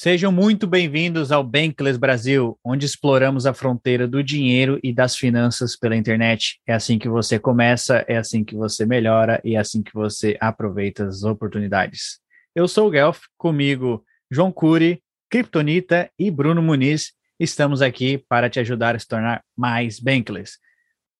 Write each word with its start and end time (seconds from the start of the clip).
Sejam 0.00 0.30
muito 0.30 0.64
bem-vindos 0.64 1.32
ao 1.32 1.42
Bankless 1.42 1.98
Brasil, 1.98 2.56
onde 2.64 2.86
exploramos 2.86 3.46
a 3.46 3.52
fronteira 3.52 4.06
do 4.06 4.22
dinheiro 4.22 4.78
e 4.80 4.92
das 4.94 5.16
finanças 5.16 5.74
pela 5.74 5.96
internet. 5.96 6.60
É 6.64 6.72
assim 6.72 7.00
que 7.00 7.08
você 7.08 7.36
começa, 7.36 8.04
é 8.06 8.16
assim 8.16 8.44
que 8.44 8.54
você 8.54 8.86
melhora 8.86 9.40
e 9.42 9.56
é 9.56 9.58
assim 9.58 9.82
que 9.82 9.92
você 9.92 10.38
aproveita 10.40 11.04
as 11.04 11.24
oportunidades. 11.24 12.20
Eu 12.54 12.68
sou 12.68 12.86
o 12.86 12.90
Guelph, 12.92 13.22
comigo 13.36 14.04
João 14.30 14.52
Cury, 14.52 15.02
Kryptonita 15.28 16.08
e 16.16 16.30
Bruno 16.30 16.62
Muniz. 16.62 17.12
Estamos 17.36 17.82
aqui 17.82 18.24
para 18.28 18.48
te 18.48 18.60
ajudar 18.60 18.94
a 18.94 19.00
se 19.00 19.08
tornar 19.08 19.42
mais 19.56 19.98
Bankless. 19.98 20.58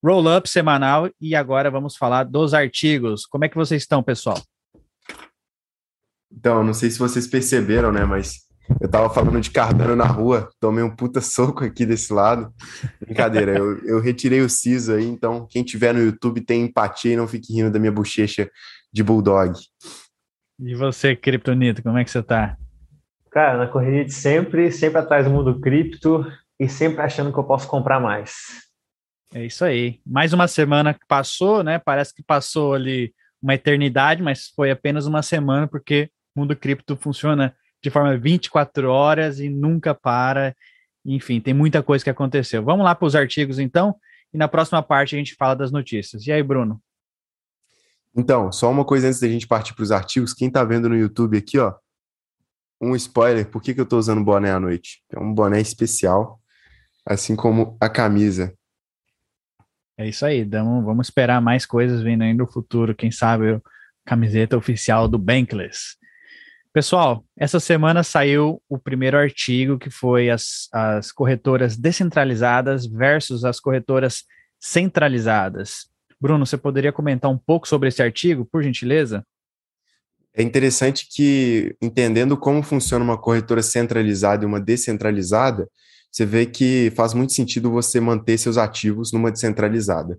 Roll-up 0.00 0.48
semanal 0.48 1.10
e 1.20 1.34
agora 1.34 1.68
vamos 1.68 1.96
falar 1.96 2.22
dos 2.22 2.54
artigos. 2.54 3.26
Como 3.26 3.44
é 3.44 3.48
que 3.48 3.56
vocês 3.56 3.82
estão, 3.82 4.04
pessoal? 4.04 4.40
Então, 6.30 6.62
não 6.62 6.72
sei 6.72 6.88
se 6.92 6.98
vocês 7.00 7.26
perceberam, 7.26 7.90
né, 7.90 8.04
mas 8.04 8.46
eu 8.80 8.88
tava 8.88 9.10
falando 9.10 9.40
de 9.40 9.50
Cardano 9.50 9.96
na 9.96 10.04
rua, 10.04 10.50
tomei 10.60 10.84
um 10.84 10.94
puta 10.94 11.20
soco 11.20 11.64
aqui 11.64 11.84
desse 11.84 12.12
lado. 12.12 12.52
Brincadeira, 13.00 13.56
eu, 13.56 13.78
eu 13.84 14.00
retirei 14.00 14.40
o 14.40 14.48
siso 14.48 14.92
aí, 14.94 15.04
então 15.04 15.46
quem 15.48 15.62
tiver 15.62 15.92
no 15.92 16.00
YouTube 16.00 16.40
tem 16.40 16.62
empatia 16.62 17.12
e 17.14 17.16
não 17.16 17.26
fique 17.26 17.52
rindo 17.54 17.70
da 17.70 17.78
minha 17.78 17.92
bochecha 17.92 18.50
de 18.92 19.02
bulldog. 19.02 19.58
E 20.60 20.74
você, 20.74 21.14
Kryptonito, 21.14 21.82
como 21.82 21.98
é 21.98 22.04
que 22.04 22.10
você 22.10 22.22
tá? 22.22 22.56
Cara, 23.30 23.58
na 23.58 23.66
correria 23.66 24.04
de 24.04 24.12
sempre, 24.12 24.70
sempre 24.72 24.98
atrás 24.98 25.26
do 25.26 25.32
mundo 25.32 25.60
cripto 25.60 26.26
e 26.58 26.68
sempre 26.68 27.02
achando 27.02 27.32
que 27.32 27.38
eu 27.38 27.44
posso 27.44 27.68
comprar 27.68 28.00
mais. 28.00 28.32
É 29.32 29.44
isso 29.44 29.64
aí. 29.64 30.00
Mais 30.06 30.32
uma 30.32 30.48
semana 30.48 30.94
que 30.94 31.06
passou, 31.06 31.62
né? 31.62 31.78
Parece 31.78 32.14
que 32.14 32.22
passou 32.22 32.74
ali 32.74 33.12
uma 33.40 33.54
eternidade, 33.54 34.22
mas 34.22 34.48
foi 34.54 34.70
apenas 34.70 35.06
uma 35.06 35.22
semana, 35.22 35.68
porque 35.68 36.10
o 36.34 36.40
mundo 36.40 36.56
cripto 36.56 36.96
funciona 36.96 37.54
de 37.82 37.90
forma 37.90 38.16
24 38.16 38.90
horas 38.90 39.40
e 39.40 39.48
nunca 39.48 39.94
para. 39.94 40.54
Enfim, 41.04 41.40
tem 41.40 41.54
muita 41.54 41.82
coisa 41.82 42.04
que 42.04 42.10
aconteceu. 42.10 42.62
Vamos 42.62 42.84
lá 42.84 42.94
para 42.94 43.06
os 43.06 43.14
artigos, 43.14 43.58
então, 43.58 43.94
e 44.32 44.38
na 44.38 44.48
próxima 44.48 44.82
parte 44.82 45.14
a 45.14 45.18
gente 45.18 45.34
fala 45.34 45.54
das 45.54 45.70
notícias. 45.70 46.26
E 46.26 46.32
aí, 46.32 46.42
Bruno? 46.42 46.80
Então, 48.16 48.50
só 48.50 48.70
uma 48.70 48.84
coisa 48.84 49.06
antes 49.06 49.20
da 49.20 49.28
gente 49.28 49.46
partir 49.46 49.74
para 49.74 49.82
os 49.82 49.92
artigos. 49.92 50.34
Quem 50.34 50.48
está 50.48 50.64
vendo 50.64 50.88
no 50.88 50.96
YouTube 50.96 51.38
aqui, 51.38 51.58
ó, 51.58 51.74
um 52.80 52.94
spoiler, 52.96 53.48
por 53.48 53.62
que, 53.62 53.74
que 53.74 53.80
eu 53.80 53.84
estou 53.84 53.98
usando 53.98 54.24
boné 54.24 54.52
à 54.52 54.60
noite? 54.60 55.02
É 55.10 55.18
um 55.18 55.32
boné 55.32 55.60
especial, 55.60 56.40
assim 57.06 57.34
como 57.34 57.76
a 57.80 57.88
camisa. 57.88 58.54
É 59.96 60.08
isso 60.08 60.24
aí, 60.24 60.38
então, 60.40 60.84
vamos 60.84 61.08
esperar 61.08 61.40
mais 61.40 61.66
coisas 61.66 62.02
vindo 62.02 62.22
aí 62.22 62.32
no 62.32 62.46
futuro, 62.46 62.94
quem 62.94 63.10
sabe 63.10 63.60
camiseta 64.06 64.56
oficial 64.56 65.08
do 65.08 65.18
Bankless. 65.18 65.96
Pessoal, 66.72 67.24
essa 67.36 67.58
semana 67.58 68.02
saiu 68.02 68.62
o 68.68 68.78
primeiro 68.78 69.16
artigo 69.16 69.78
que 69.78 69.90
foi 69.90 70.28
as, 70.28 70.68
as 70.72 71.10
corretoras 71.10 71.76
descentralizadas 71.76 72.86
versus 72.86 73.44
as 73.44 73.58
corretoras 73.58 74.24
centralizadas. 74.60 75.88
Bruno, 76.20 76.44
você 76.44 76.56
poderia 76.56 76.92
comentar 76.92 77.30
um 77.30 77.38
pouco 77.38 77.66
sobre 77.66 77.88
esse 77.88 78.02
artigo, 78.02 78.44
por 78.44 78.62
gentileza? 78.62 79.24
É 80.34 80.42
interessante 80.42 81.08
que, 81.10 81.74
entendendo 81.80 82.36
como 82.36 82.62
funciona 82.62 83.04
uma 83.04 83.18
corretora 83.18 83.62
centralizada 83.62 84.44
e 84.44 84.46
uma 84.46 84.60
descentralizada, 84.60 85.68
você 86.12 86.26
vê 86.26 86.46
que 86.46 86.92
faz 86.94 87.14
muito 87.14 87.32
sentido 87.32 87.70
você 87.70 87.98
manter 87.98 88.38
seus 88.38 88.56
ativos 88.56 89.12
numa 89.12 89.32
descentralizada. 89.32 90.18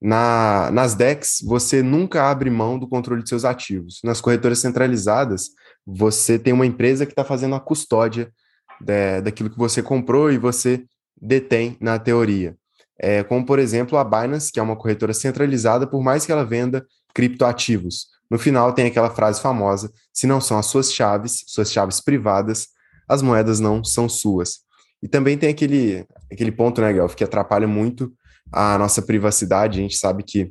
Na, 0.00 0.70
nas 0.70 0.94
DEX, 0.94 1.38
você 1.44 1.82
nunca 1.82 2.30
abre 2.30 2.50
mão 2.50 2.78
do 2.78 2.88
controle 2.88 3.22
de 3.22 3.28
seus 3.28 3.44
ativos. 3.44 4.00
Nas 4.04 4.20
corretoras 4.20 4.58
centralizadas, 4.58 5.50
você 5.86 6.38
tem 6.38 6.52
uma 6.52 6.66
empresa 6.66 7.06
que 7.06 7.12
está 7.12 7.24
fazendo 7.24 7.54
a 7.54 7.60
custódia 7.60 8.32
de, 8.80 9.20
daquilo 9.20 9.50
que 9.50 9.58
você 9.58 9.82
comprou 9.82 10.32
e 10.32 10.38
você 10.38 10.84
detém 11.20 11.76
na 11.80 11.98
teoria. 11.98 12.56
É, 12.98 13.22
como, 13.22 13.44
por 13.44 13.58
exemplo, 13.58 13.98
a 13.98 14.04
Binance, 14.04 14.50
que 14.50 14.58
é 14.58 14.62
uma 14.62 14.76
corretora 14.76 15.12
centralizada, 15.12 15.86
por 15.86 16.02
mais 16.02 16.24
que 16.24 16.32
ela 16.32 16.44
venda 16.44 16.84
criptoativos. 17.14 18.08
No 18.30 18.38
final 18.38 18.72
tem 18.72 18.86
aquela 18.86 19.10
frase 19.10 19.40
famosa: 19.40 19.92
se 20.12 20.26
não 20.26 20.40
são 20.40 20.58
as 20.58 20.66
suas 20.66 20.92
chaves, 20.92 21.44
suas 21.46 21.70
chaves 21.70 22.00
privadas, 22.00 22.68
as 23.08 23.22
moedas 23.22 23.60
não 23.60 23.84
são 23.84 24.08
suas. 24.08 24.60
E 25.02 25.08
também 25.08 25.36
tem 25.38 25.50
aquele, 25.50 26.06
aquele 26.32 26.50
ponto, 26.50 26.80
né, 26.80 26.92
Gelf, 26.92 27.14
que 27.14 27.22
atrapalha 27.22 27.68
muito 27.68 28.12
a 28.50 28.78
nossa 28.78 29.02
privacidade. 29.02 29.78
A 29.78 29.82
gente 29.82 29.96
sabe 29.96 30.22
que 30.22 30.50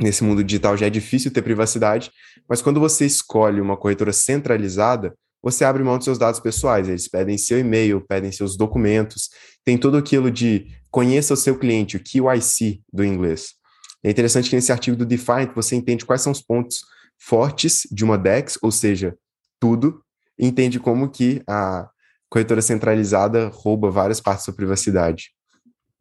nesse 0.00 0.22
mundo 0.22 0.44
digital 0.44 0.76
já 0.76 0.86
é 0.86 0.90
difícil 0.90 1.30
ter 1.30 1.42
privacidade, 1.42 2.10
mas 2.48 2.62
quando 2.62 2.80
você 2.80 3.04
escolhe 3.04 3.60
uma 3.60 3.76
corretora 3.76 4.12
centralizada, 4.12 5.14
você 5.42 5.64
abre 5.64 5.82
mão 5.82 5.96
dos 5.96 6.04
seus 6.04 6.18
dados 6.18 6.40
pessoais. 6.40 6.88
Eles 6.88 7.08
pedem 7.08 7.38
seu 7.38 7.58
e-mail, 7.58 8.04
pedem 8.06 8.32
seus 8.32 8.56
documentos, 8.56 9.30
tem 9.64 9.78
tudo 9.78 9.96
aquilo 9.96 10.30
de 10.30 10.66
conheça 10.90 11.34
o 11.34 11.36
seu 11.36 11.58
cliente, 11.58 11.96
o 11.96 12.00
QIC 12.00 12.82
do 12.92 13.04
inglês. 13.04 13.54
É 14.02 14.10
interessante 14.10 14.48
que 14.48 14.56
nesse 14.56 14.72
artigo 14.72 14.96
do 14.96 15.06
Define 15.06 15.50
você 15.54 15.76
entende 15.76 16.04
quais 16.04 16.22
são 16.22 16.32
os 16.32 16.40
pontos 16.40 16.80
fortes 17.18 17.86
de 17.90 18.04
uma 18.04 18.16
DEX, 18.16 18.58
ou 18.62 18.70
seja, 18.70 19.16
tudo, 19.60 20.02
e 20.38 20.46
entende 20.46 20.78
como 20.78 21.10
que 21.10 21.42
a 21.48 21.88
corretora 22.30 22.62
centralizada 22.62 23.48
rouba 23.48 23.90
várias 23.90 24.20
partes 24.20 24.42
da 24.42 24.44
sua 24.46 24.54
privacidade. 24.54 25.32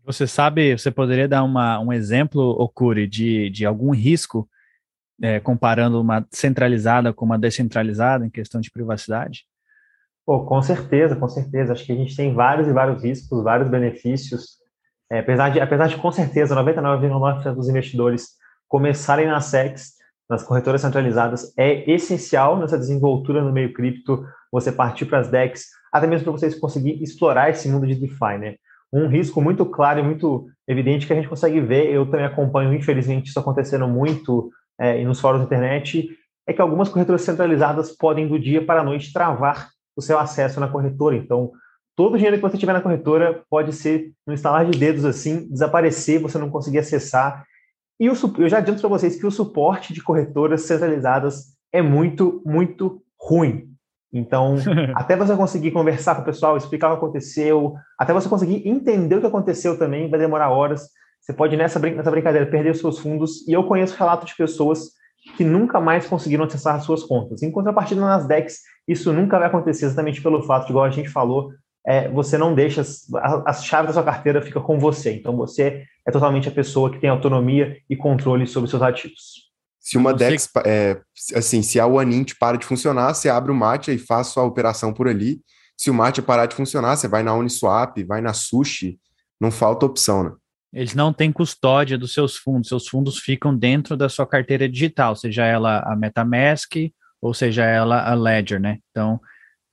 Você 0.07 0.25
sabe, 0.25 0.77
você 0.77 0.89
poderia 0.89 1.27
dar 1.27 1.43
uma, 1.43 1.81
um 1.81 1.91
exemplo, 1.91 2.41
Okuri, 2.41 3.05
de, 3.05 3.49
de 3.49 3.65
algum 3.65 3.91
risco 3.91 4.47
é, 5.21 5.37
comparando 5.37 5.99
uma 5.99 6.25
centralizada 6.31 7.11
com 7.11 7.25
uma 7.25 7.37
descentralizada 7.37 8.25
em 8.25 8.29
questão 8.29 8.61
de 8.61 8.71
privacidade? 8.71 9.43
Pô, 10.25 10.45
com 10.45 10.61
certeza, 10.61 11.13
com 11.13 11.27
certeza. 11.27 11.73
Acho 11.73 11.85
que 11.85 11.91
a 11.91 11.95
gente 11.95 12.15
tem 12.15 12.33
vários 12.33 12.69
e 12.69 12.71
vários 12.71 13.03
riscos, 13.03 13.43
vários 13.43 13.69
benefícios. 13.69 14.57
É, 15.11 15.19
apesar, 15.19 15.49
de, 15.49 15.59
apesar 15.59 15.87
de, 15.87 15.97
com 15.97 16.11
certeza, 16.11 16.55
99,9% 16.55 17.53
dos 17.53 17.67
investidores 17.67 18.29
começarem 18.65 19.27
na 19.27 19.41
SEX, 19.41 19.97
nas 20.29 20.41
corretoras 20.41 20.79
centralizadas, 20.79 21.53
é 21.57 21.89
essencial 21.91 22.57
nessa 22.57 22.77
desenvoltura 22.77 23.43
no 23.43 23.51
meio 23.51 23.73
cripto 23.73 24.25
você 24.49 24.71
partir 24.71 25.05
para 25.05 25.19
as 25.19 25.29
DEX, 25.29 25.65
até 25.91 26.07
mesmo 26.07 26.23
para 26.23 26.31
vocês 26.31 26.57
conseguirem 26.57 27.03
explorar 27.03 27.49
esse 27.49 27.67
mundo 27.67 27.85
de 27.85 27.95
DeFi, 27.95 28.37
né? 28.39 28.55
Um 28.91 29.07
risco 29.07 29.41
muito 29.41 29.65
claro 29.65 29.99
e 29.99 30.03
muito 30.03 30.47
evidente 30.67 31.05
que 31.05 31.13
a 31.13 31.15
gente 31.15 31.27
consegue 31.27 31.59
ver, 31.59 31.91
eu 31.91 32.05
também 32.05 32.25
acompanho, 32.25 32.73
infelizmente, 32.73 33.27
isso 33.27 33.39
acontecendo 33.39 33.87
muito 33.87 34.49
é, 34.79 35.03
nos 35.03 35.19
fóruns 35.19 35.41
da 35.41 35.45
internet, 35.45 36.09
é 36.47 36.53
que 36.53 36.61
algumas 36.61 36.89
corretoras 36.89 37.21
centralizadas 37.21 37.91
podem, 37.91 38.27
do 38.27 38.39
dia 38.39 38.65
para 38.65 38.81
a 38.81 38.83
noite, 38.83 39.11
travar 39.11 39.69
o 39.95 40.01
seu 40.01 40.17
acesso 40.17 40.59
na 40.59 40.67
corretora. 40.67 41.15
Então, 41.15 41.51
todo 41.95 42.13
o 42.13 42.17
dinheiro 42.17 42.37
que 42.37 42.41
você 42.41 42.57
tiver 42.57 42.73
na 42.73 42.81
corretora 42.81 43.43
pode 43.49 43.73
ser, 43.73 44.11
no 44.25 44.33
instalar 44.33 44.65
de 44.65 44.77
dedos 44.77 45.03
assim, 45.03 45.49
desaparecer, 45.49 46.21
você 46.21 46.37
não 46.37 46.49
conseguir 46.49 46.79
acessar. 46.79 47.43
E 47.99 48.09
o, 48.09 48.13
eu 48.37 48.47
já 48.47 48.59
adianto 48.59 48.79
para 48.79 48.89
vocês 48.89 49.19
que 49.19 49.25
o 49.25 49.31
suporte 49.31 49.93
de 49.93 50.01
corretoras 50.01 50.61
centralizadas 50.61 51.57
é 51.73 51.81
muito, 51.81 52.41
muito 52.45 53.01
ruim. 53.19 53.76
Então, 54.13 54.55
até 54.95 55.15
você 55.15 55.35
conseguir 55.35 55.71
conversar 55.71 56.15
com 56.15 56.21
o 56.21 56.25
pessoal, 56.25 56.57
explicar 56.57 56.87
o 56.87 56.91
que 56.91 56.97
aconteceu, 56.97 57.75
até 57.97 58.13
você 58.13 58.29
conseguir 58.29 58.67
entender 58.67 59.15
o 59.15 59.21
que 59.21 59.27
aconteceu 59.27 59.77
também, 59.77 60.09
vai 60.09 60.19
demorar 60.19 60.49
horas. 60.49 60.87
Você 61.21 61.33
pode, 61.33 61.57
nessa, 61.57 61.79
brin 61.79 61.95
nessa 61.95 62.11
brincadeira, 62.11 62.45
perder 62.45 62.71
os 62.71 62.79
seus 62.79 62.99
fundos. 62.99 63.47
E 63.47 63.53
eu 63.53 63.63
conheço 63.63 63.97
relatos 63.97 64.29
de 64.29 64.35
pessoas 64.35 64.91
que 65.35 65.43
nunca 65.43 65.79
mais 65.81 66.07
conseguiram 66.07 66.45
acessar 66.45 66.75
as 66.75 66.83
suas 66.83 67.03
contas. 67.03 67.43
Em 67.43 67.51
contrapartida, 67.51 67.99
nas 67.99 68.25
DEX, 68.25 68.59
isso 68.87 69.11
nunca 69.11 69.37
vai 69.37 69.47
acontecer 69.47 69.85
exatamente 69.85 70.21
pelo 70.21 70.41
fato 70.43 70.65
de, 70.65 70.71
igual 70.71 70.85
a 70.85 70.89
gente 70.89 71.09
falou, 71.09 71.51
é, 71.85 72.07
você 72.09 72.37
não 72.37 72.53
deixa, 72.53 72.81
as, 72.81 73.07
as 73.45 73.65
chaves 73.65 73.87
da 73.87 73.93
sua 73.93 74.03
carteira 74.03 74.41
fica 74.41 74.61
com 74.61 74.79
você. 74.79 75.13
Então, 75.13 75.35
você 75.35 75.83
é 76.07 76.11
totalmente 76.11 76.47
a 76.47 76.51
pessoa 76.51 76.91
que 76.91 76.99
tem 76.99 77.09
autonomia 77.09 77.77
e 77.89 77.95
controle 77.95 78.47
sobre 78.47 78.69
seus 78.69 78.81
ativos. 78.81 79.46
Se 79.87 79.97
uma 79.97 80.13
DEX, 80.13 80.49
é, 80.65 80.99
assim, 81.33 81.61
se 81.61 81.79
a 81.79 81.87
OneInt 81.87 82.33
para 82.37 82.57
de 82.57 82.65
funcionar, 82.65 83.13
você 83.13 83.29
abre 83.29 83.53
o 83.53 83.55
Matcha 83.55 83.93
e 83.93 83.97
faz 83.97 84.27
sua 84.27 84.43
operação 84.43 84.93
por 84.93 85.07
ali. 85.07 85.39
Se 85.77 85.89
o 85.89 85.93
Matcha 85.93 86.21
parar 86.21 86.45
de 86.45 86.55
funcionar, 86.57 86.97
você 86.97 87.07
vai 87.07 87.23
na 87.23 87.33
Uniswap, 87.33 87.97
vai 88.03 88.19
na 88.19 88.33
Sushi, 88.33 88.99
não 89.39 89.49
falta 89.49 89.85
opção, 89.85 90.25
né? 90.25 90.31
Eles 90.73 90.93
não 90.93 91.13
têm 91.13 91.31
custódia 91.31 91.97
dos 91.97 92.13
seus 92.13 92.35
fundos, 92.35 92.67
seus 92.67 92.85
fundos 92.85 93.17
ficam 93.17 93.57
dentro 93.57 93.95
da 93.95 94.09
sua 94.09 94.27
carteira 94.27 94.67
digital, 94.67 95.15
seja 95.15 95.45
ela 95.45 95.79
a 95.89 95.95
MetaMask 95.95 96.73
ou 97.21 97.33
seja 97.33 97.63
ela 97.63 98.11
a 98.11 98.13
Ledger, 98.13 98.59
né? 98.59 98.79
Então, 98.91 99.17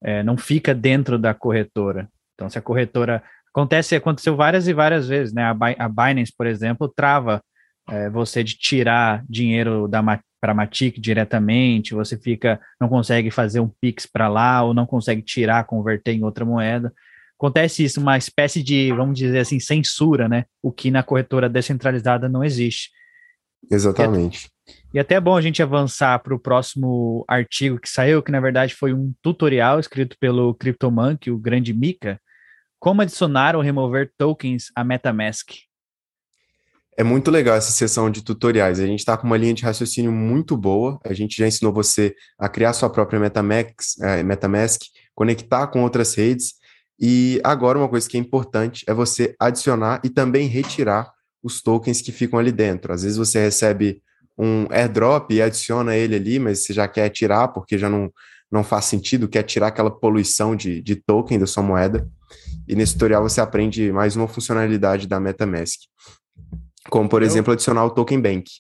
é, 0.00 0.22
não 0.22 0.37
fica 0.37 0.72
dentro 0.72 1.19
da 1.19 1.34
corretora. 1.34 2.08
Então, 2.34 2.49
se 2.49 2.56
a 2.56 2.62
corretora. 2.62 3.20
Acontece, 3.49 3.96
aconteceu 3.96 4.37
várias 4.37 4.69
e 4.69 4.72
várias 4.72 5.08
vezes, 5.08 5.34
né? 5.34 5.43
A 5.76 5.88
Binance, 5.88 6.32
por 6.37 6.46
exemplo, 6.46 6.88
trava 6.88 7.43
é, 7.88 8.08
você 8.10 8.42
de 8.42 8.56
tirar 8.56 9.25
dinheiro 9.28 9.86
da 9.88 10.02
para 10.40 10.52
a 10.52 10.54
Matic 10.54 11.00
diretamente, 11.00 11.94
você 11.94 12.19
fica 12.19 12.60
não 12.78 12.86
consegue 12.86 13.31
fazer 13.31 13.60
um 13.60 13.70
Pix 13.81 14.04
para 14.04 14.28
lá 14.28 14.62
ou 14.62 14.75
não 14.75 14.84
consegue 14.84 15.22
tirar, 15.22 15.64
converter 15.64 16.12
em 16.12 16.22
outra 16.22 16.44
moeda. 16.44 16.92
Acontece 17.38 17.82
isso, 17.82 17.98
uma 17.98 18.19
espécie 18.19 18.62
de, 18.62 18.92
vamos 18.92 19.19
dizer 19.19 19.38
assim, 19.38 19.58
censura, 19.58 20.28
né? 20.28 20.44
O 20.62 20.70
que 20.70 20.90
na 20.90 21.02
corretora 21.02 21.48
descentralizada 21.48 22.28
não 22.28 22.44
existe. 22.44 22.90
Exatamente. 23.70 24.50
E 24.92 24.98
até 24.98 25.14
é 25.14 25.20
bom 25.20 25.36
a 25.36 25.40
gente 25.40 25.62
avançar 25.62 26.19
para 26.19 26.34
o 26.34 26.38
próximo 26.38 27.25
artigo 27.26 27.78
que 27.78 27.88
saiu, 27.88 28.22
que 28.22 28.31
na 28.31 28.40
verdade 28.40 28.75
foi 28.75 28.92
um 28.92 29.12
tutorial 29.22 29.81
escrito 29.81 30.16
pelo 30.19 30.54
CryptoMonkey, 30.54 31.31
o 31.31 31.38
grande 31.38 31.72
Mika, 31.72 32.20
como 32.78 33.02
adicionar 33.02 33.56
ou 33.56 33.62
remover 33.62 34.12
tokens 34.16 34.70
a 34.76 34.84
MetaMask. 34.84 35.52
É 36.96 37.02
muito 37.02 37.31
legal 37.31 37.56
essa 37.56 37.73
sessão 37.73 38.08
de 38.08 38.23
tutoriais. 38.23 38.79
A 38.79 38.87
gente 38.87 39.00
está 39.00 39.17
com 39.17 39.26
uma 39.26 39.37
linha 39.37 39.52
de 39.52 39.64
raciocínio 39.64 40.12
muito 40.12 40.56
boa. 40.56 41.00
A 41.05 41.12
gente 41.12 41.37
já 41.37 41.46
ensinou 41.46 41.73
você 41.73 42.14
a 42.38 42.49
criar 42.49 42.73
sua 42.73 42.88
própria 42.88 43.19
MetaMask, 43.19 43.75
é, 44.00 44.23
MetaMask 44.23 44.81
conectar 45.14 45.67
com 45.67 45.82
outras 45.82 46.14
redes. 46.14 46.55
E 47.00 47.41
agora 47.43 47.79
uma 47.79 47.88
coisa 47.88 48.08
que 48.08 48.17
é 48.17 48.20
importante 48.20 48.85
é 48.87 48.94
você 48.94 49.35
adicionar 49.41 50.00
e 50.05 50.08
também 50.08 50.46
retirar 50.46 51.12
os 51.43 51.61
tokens 51.61 52.00
que 52.00 52.12
ficam 52.12 52.38
ali 52.38 52.52
dentro. 52.52 52.93
Às 52.93 53.02
vezes 53.02 53.19
você 53.19 53.41
recebe 53.41 54.00
um 54.38 54.67
airdrop 54.70 55.31
e 55.32 55.43
adiciona 55.43 55.96
ele 55.96 56.14
ali, 56.14 56.38
mas 56.38 56.64
você 56.64 56.73
já 56.73 56.87
quer 56.87 57.08
tirar 57.08 57.49
porque 57.49 57.76
já 57.76 57.88
não, 57.91 58.11
não 58.50 58.62
faz 58.62 58.85
sentido, 58.85 59.29
quer 59.29 59.43
tirar 59.43 59.69
aquela 59.69 59.91
poluição 59.91 60.55
de, 60.55 60.81
de 60.81 60.96
token 60.96 61.38
da 61.38 61.46
sua 61.46 61.62
moeda. 61.62 62.08
E 62.67 62.75
nesse 62.75 62.94
tutorial 62.94 63.23
você 63.23 63.41
aprende 63.41 63.93
mais 63.93 64.17
uma 64.17 64.26
funcionalidade 64.26 65.06
da 65.06 65.20
MetaMask, 65.20 65.81
como 66.88 67.08
por 67.08 67.22
Eu... 67.22 67.26
exemplo 67.26 67.52
adicionar 67.52 67.84
o 67.84 67.90
token 67.90 68.20
bank. 68.20 68.50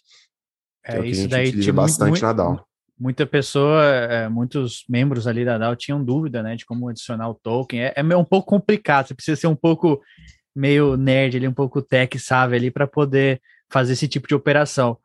É, 0.86 0.98
é 0.98 1.06
isso 1.06 1.20
a 1.20 1.22
gente 1.22 1.30
daí 1.30 1.48
utiliza 1.48 1.72
bastante 1.72 2.10
muito, 2.10 2.22
na 2.22 2.32
DAO. 2.32 2.66
Muita 2.98 3.26
pessoa, 3.26 3.84
é, 3.84 4.28
muitos 4.28 4.84
membros 4.88 5.26
ali 5.26 5.44
da 5.44 5.58
DAO 5.58 5.74
tinham 5.76 6.04
dúvida, 6.04 6.42
né, 6.42 6.56
de 6.56 6.64
como 6.64 6.88
adicionar 6.88 7.28
o 7.28 7.34
token. 7.34 7.82
É, 7.82 7.94
é 7.96 8.16
um 8.16 8.24
pouco 8.24 8.48
complicado, 8.48 9.08
você 9.08 9.14
precisa 9.14 9.40
ser 9.40 9.46
um 9.46 9.56
pouco 9.56 10.00
meio 10.54 10.96
nerd 10.96 11.36
ali, 11.36 11.48
um 11.48 11.54
pouco 11.54 11.82
tech, 11.82 12.18
sabe, 12.18 12.56
ali 12.56 12.70
para 12.70 12.86
poder 12.86 13.40
fazer 13.70 13.94
esse 13.94 14.06
tipo 14.06 14.28
de 14.28 14.34
operação 14.34 14.98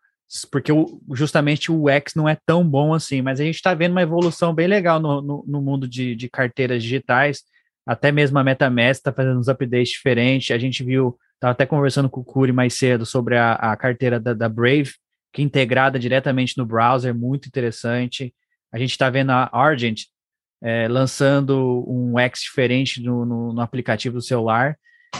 porque 0.51 0.71
o, 0.71 1.01
justamente 1.13 1.71
o 1.71 1.89
X 1.89 2.13
não 2.16 2.30
é 2.30 2.38
tão 2.45 2.68
bom 2.68 2.94
assim, 2.94 3.21
mas 3.21 3.39
a 3.39 3.44
gente 3.44 3.56
está 3.56 3.74
vendo 3.74 3.94
uma 3.94 4.01
evolução 4.01 4.54
bem 4.54 4.68
legal 4.68 5.00
no, 5.00 5.21
no, 5.21 5.44
no 5.48 5.62
mundo 5.62 5.88
de, 5.88 6.16
de, 6.16 6.30
carteiras 6.30 6.83
digitais, 6.83 7.44
até 7.89 8.12
mesmo 8.12 8.38
a 8.38 8.44
MetaMask 8.44 9.00
está 9.00 9.12
fazendo 9.12 9.39
uns 9.39 9.47
updates 9.47 9.89
diferentes, 9.89 10.51
a 10.51 10.59
gente 10.59 10.83
viu, 10.83 11.18
estava 11.33 11.53
até 11.53 11.65
conversando 11.65 12.07
com 12.07 12.21
o 12.21 12.24
Curi 12.24 12.51
mais 12.51 12.75
cedo 12.75 13.03
sobre 13.03 13.36
a, 13.36 13.53
a 13.53 13.75
carteira 13.75 14.19
da, 14.19 14.31
da, 14.36 14.47
Brave, 14.47 14.91
que 15.33 15.41
é 15.41 15.45
integrada 15.45 15.97
diretamente 15.97 16.56
no 16.56 16.68
browser, 16.68 17.15
muito 17.15 17.47
interessante, 17.47 18.31
a 18.71 18.77
gente 18.77 18.91
está 18.91 19.09
vendo 19.09 19.31
a 19.31 19.50
Argent 19.51 20.03
é, 20.62 20.88
lançando 20.88 21.83
um 21.88 22.19
X 22.19 22.41
diferente 22.41 23.01
no, 23.01 23.25
no, 23.25 23.53
no 23.53 23.62
aplicativo 23.62 24.18
do 24.18 24.21
celular, 24.21 24.77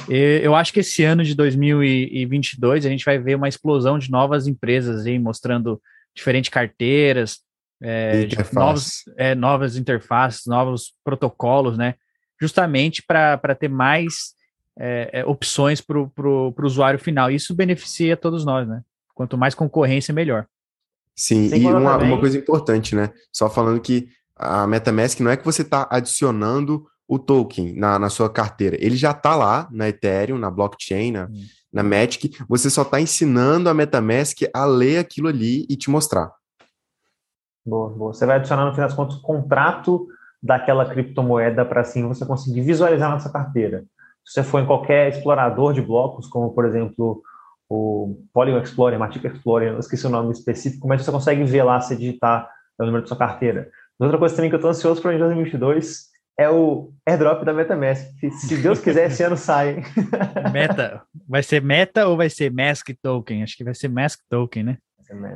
eu 0.08 0.54
acho 0.54 0.72
que 0.72 0.82
esse 0.82 1.04
ano 1.04 1.24
de 1.24 1.34
2022 1.34 2.86
a 2.86 2.90
gente 2.90 3.04
vai 3.04 3.18
ver 3.18 3.34
uma 3.34 3.50
explosão 3.50 3.98
de 3.98 4.12
novas 4.12 4.46
empresas 4.46 5.08
aí, 5.08 5.18
mostrando 5.18 5.82
diferentes 6.16 6.52
carteiras, 6.52 7.40
é, 7.82 8.28
novos, 8.54 9.06
é, 9.18 9.34
novas 9.34 9.76
interfaces, 9.76 10.46
novos 10.46 10.94
protocolos, 11.04 11.76
né? 11.76 11.96
Justamente 12.40 13.04
para 13.04 13.56
ter 13.56 13.70
mais 13.70 14.34
é, 14.78 15.10
é 15.22 15.26
opções 15.26 15.82
para 15.82 16.00
o 16.00 16.54
usuário 16.64 17.00
final. 17.00 17.30
Isso 17.30 17.54
beneficia 17.54 18.16
todos 18.16 18.46
nós, 18.46 18.68
né? 18.68 18.82
Quanto 19.14 19.38
mais 19.38 19.54
concorrência, 19.54 20.14
melhor. 20.14 20.46
Sim, 21.16 21.50
Sem 21.50 21.64
e 21.64 21.66
uma, 21.66 21.98
uma 21.98 22.20
coisa 22.20 22.38
importante, 22.38 22.96
né? 22.96 23.12
Só 23.32 23.50
falando 23.50 23.82
que 23.82 24.08
a 24.36 24.66
MetaMask 24.66 25.20
não 25.20 25.30
é 25.30 25.36
que 25.36 25.44
você 25.44 25.64
está 25.64 25.86
adicionando 25.92 26.88
o 27.06 27.20
token 27.20 27.74
na, 27.74 28.00
na 28.00 28.10
sua 28.10 28.30
carteira. 28.30 28.78
Ele 28.80 28.96
já 28.96 29.12
está 29.12 29.36
lá 29.36 29.68
na 29.72 29.90
Ethereum, 29.90 30.38
na 30.38 30.50
blockchain, 30.50 31.12
na, 31.12 31.26
hum. 31.26 31.46
na 31.74 31.84
Matic. 31.84 32.40
Você 32.48 32.70
só 32.70 32.84
está 32.84 33.02
ensinando 33.02 33.68
a 33.68 33.74
MetaMask 33.74 34.44
a 34.54 34.64
ler 34.64 35.00
aquilo 35.00 35.28
ali 35.28 35.66
e 35.70 35.76
te 35.76 35.90
mostrar. 35.90 36.32
Boa, 37.66 37.90
boa. 37.90 38.14
Você 38.14 38.26
vai 38.26 38.38
adicionar, 38.38 38.66
no 38.66 38.72
final 38.72 38.88
das 38.88 38.96
contas, 38.96 39.18
o 39.18 39.22
contrato 39.22 40.08
daquela 40.42 40.86
criptomoeda 40.86 41.66
para 41.66 41.82
assim 41.82 42.08
você 42.08 42.26
conseguir 42.26 42.62
visualizar 42.62 43.10
na 43.10 43.20
sua 43.20 43.32
carteira. 43.32 43.84
Se 44.26 44.34
você 44.34 44.44
for 44.44 44.62
em 44.62 44.66
qualquer 44.66 45.10
explorador 45.10 45.74
de 45.74 45.82
blocos, 45.82 46.28
como 46.28 46.54
por 46.54 46.66
exemplo 46.66 47.22
o 47.70 48.18
Polygon 48.34 48.60
Explorer, 48.60 48.98
Matic 48.98 49.24
Explorer, 49.26 49.74
eu 49.74 49.80
esqueci 49.80 50.06
o 50.08 50.10
nome 50.10 50.32
específico, 50.32 50.88
mas 50.88 51.04
você 51.04 51.12
consegue 51.12 51.44
ver 51.44 51.64
lá 51.64 51.80
se 51.80 51.96
digitar 51.96 52.50
o 52.80 52.86
número 52.86 53.04
da 53.04 53.08
sua 53.08 53.18
carteira. 53.18 53.70
Outra 54.00 54.18
coisa 54.18 54.36
também 54.36 54.50
que 54.50 54.56
eu 54.56 54.60
estou 54.60 54.72
ansioso 54.72 55.02
para 55.02 55.18
2022 55.18 56.10
é 56.38 56.50
o 56.50 56.94
airdrop 57.06 57.44
da 57.44 57.54
MetaMask. 57.54 58.08
Se 58.40 58.58
Deus 58.58 58.80
quiser, 58.80 59.08
esse 59.08 59.22
ano 59.22 59.36
sai. 59.36 59.84
Meta. 60.54 61.02
Vai 61.28 61.44
ser 61.44 61.62
Meta 61.62 62.08
ou 62.08 62.16
vai 62.16 62.30
ser 62.30 62.50
Mask 62.50 62.90
Token? 63.02 63.44
Acho 63.44 63.58
que 63.58 63.64
vai 63.64 63.76
ser 63.76 63.90
Mask 63.90 64.22
Token, 64.30 64.64
né? 64.64 64.78